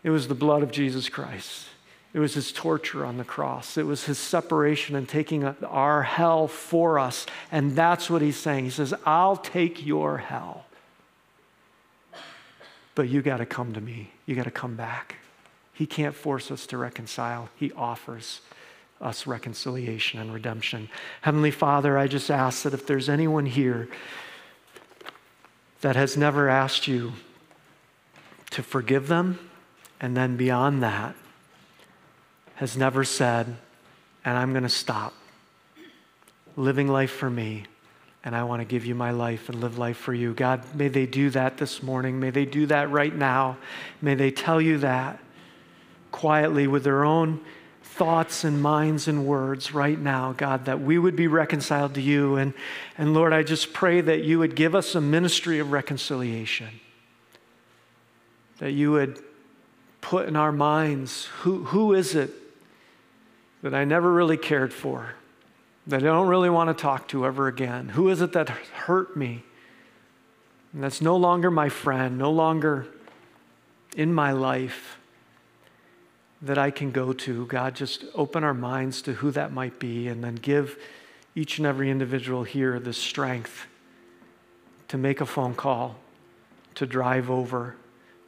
It 0.03 0.09
was 0.09 0.27
the 0.27 0.35
blood 0.35 0.63
of 0.63 0.71
Jesus 0.71 1.09
Christ. 1.09 1.67
It 2.13 2.19
was 2.19 2.33
his 2.33 2.51
torture 2.51 3.05
on 3.05 3.17
the 3.17 3.23
cross. 3.23 3.77
It 3.77 3.85
was 3.85 4.03
his 4.05 4.17
separation 4.17 4.95
and 4.95 5.07
taking 5.07 5.45
our 5.45 6.03
hell 6.03 6.47
for 6.47 6.99
us. 6.99 7.25
And 7.51 7.75
that's 7.75 8.09
what 8.09 8.21
he's 8.21 8.37
saying. 8.37 8.65
He 8.65 8.69
says, 8.69 8.93
I'll 9.05 9.37
take 9.37 9.85
your 9.85 10.17
hell. 10.17 10.65
But 12.95 13.07
you 13.07 13.21
got 13.21 13.37
to 13.37 13.45
come 13.45 13.73
to 13.73 13.81
me. 13.81 14.11
You 14.25 14.35
got 14.35 14.43
to 14.43 14.51
come 14.51 14.75
back. 14.75 15.15
He 15.73 15.85
can't 15.85 16.13
force 16.13 16.51
us 16.51 16.67
to 16.67 16.77
reconcile, 16.77 17.49
He 17.55 17.71
offers 17.71 18.41
us 19.01 19.25
reconciliation 19.25 20.19
and 20.19 20.33
redemption. 20.33 20.89
Heavenly 21.21 21.51
Father, 21.51 21.97
I 21.97 22.07
just 22.07 22.29
ask 22.29 22.63
that 22.63 22.73
if 22.73 22.85
there's 22.85 23.09
anyone 23.09 23.45
here 23.45 23.89
that 25.81 25.95
has 25.95 26.15
never 26.15 26.47
asked 26.47 26.87
you 26.87 27.13
to 28.51 28.61
forgive 28.61 29.07
them, 29.07 29.39
and 29.99 30.15
then 30.15 30.37
beyond 30.37 30.83
that, 30.83 31.15
has 32.55 32.77
never 32.77 33.03
said, 33.03 33.57
and 34.23 34.37
I'm 34.37 34.51
going 34.51 34.63
to 34.63 34.69
stop 34.69 35.13
living 36.55 36.87
life 36.87 37.11
for 37.11 37.29
me, 37.29 37.63
and 38.23 38.35
I 38.35 38.43
want 38.43 38.61
to 38.61 38.65
give 38.65 38.85
you 38.85 38.93
my 38.93 39.11
life 39.11 39.49
and 39.49 39.59
live 39.61 39.79
life 39.79 39.97
for 39.97 40.13
you. 40.13 40.33
God, 40.33 40.75
may 40.75 40.89
they 40.89 41.07
do 41.07 41.31
that 41.31 41.57
this 41.57 41.81
morning. 41.81 42.19
May 42.19 42.29
they 42.29 42.45
do 42.45 42.67
that 42.67 42.91
right 42.91 43.15
now. 43.15 43.57
May 44.01 44.13
they 44.13 44.29
tell 44.29 44.61
you 44.61 44.77
that 44.79 45.19
quietly 46.11 46.67
with 46.67 46.83
their 46.83 47.03
own 47.03 47.39
thoughts 47.91 48.45
and 48.45 48.61
minds 48.61 49.09
and 49.09 49.25
words 49.25 49.73
right 49.73 49.99
now, 49.99 50.31
God, 50.31 50.65
that 50.65 50.79
we 50.79 50.97
would 50.97 51.15
be 51.15 51.27
reconciled 51.27 51.93
to 51.95 52.01
you. 52.01 52.37
And, 52.37 52.53
and 52.97 53.13
Lord, 53.13 53.33
I 53.33 53.43
just 53.43 53.73
pray 53.73 53.99
that 53.99 54.23
you 54.23 54.39
would 54.39 54.55
give 54.55 54.73
us 54.73 54.95
a 54.95 55.01
ministry 55.01 55.59
of 55.59 55.73
reconciliation, 55.73 56.69
that 58.59 58.71
you 58.71 58.91
would 58.93 59.19
put 59.99 60.27
in 60.27 60.37
our 60.37 60.53
minds 60.53 61.25
who, 61.41 61.65
who 61.65 61.93
is 61.93 62.15
it 62.15 62.31
that 63.61 63.73
I 63.73 63.83
never 63.83 64.11
really 64.11 64.37
cared 64.37 64.73
for, 64.73 65.13
that 65.85 66.01
I 66.01 66.05
don't 66.05 66.29
really 66.29 66.49
want 66.49 66.75
to 66.75 66.81
talk 66.81 67.09
to 67.09 67.25
ever 67.25 67.47
again? 67.47 67.89
Who 67.89 68.07
is 68.07 68.21
it 68.21 68.31
that 68.33 68.49
hurt 68.49 69.17
me? 69.17 69.43
And 70.71 70.81
that's 70.81 71.01
no 71.01 71.17
longer 71.17 71.51
my 71.51 71.67
friend, 71.67 72.17
no 72.17 72.31
longer 72.31 72.87
in 73.97 74.13
my 74.13 74.31
life 74.31 74.97
that 76.41 76.57
I 76.57 76.71
can 76.71 76.91
go 76.91 77.13
to. 77.13 77.45
God, 77.45 77.75
just 77.75 78.05
open 78.15 78.43
our 78.43 78.53
minds 78.53 79.01
to 79.03 79.13
who 79.13 79.31
that 79.31 79.51
might 79.51 79.79
be 79.79 80.07
and 80.07 80.23
then 80.23 80.35
give 80.35 80.77
each 81.35 81.57
and 81.57 81.67
every 81.67 81.89
individual 81.89 82.43
here 82.43 82.79
the 82.79 82.93
strength 82.93 83.67
to 84.87 84.97
make 84.97 85.21
a 85.21 85.25
phone 85.25 85.53
call, 85.53 85.95
to 86.75 86.85
drive 86.85 87.29
over, 87.29 87.75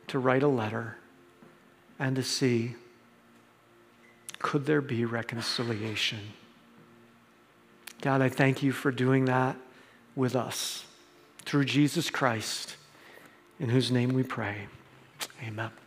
to 0.07 0.19
write 0.19 0.43
a 0.43 0.47
letter, 0.47 0.97
and 1.99 2.15
to 2.15 2.23
see 2.23 2.75
could 4.39 4.65
there 4.65 4.81
be 4.81 5.05
reconciliation? 5.05 6.19
God, 8.01 8.21
I 8.21 8.29
thank 8.29 8.61
you 8.61 8.73
for 8.73 8.91
doing 8.91 9.25
that 9.25 9.55
with 10.15 10.35
us 10.35 10.85
through 11.45 11.65
Jesus 11.65 12.09
Christ, 12.09 12.75
in 13.59 13.69
whose 13.69 13.91
name 13.91 14.09
we 14.09 14.23
pray. 14.23 14.67
Amen. 15.41 15.82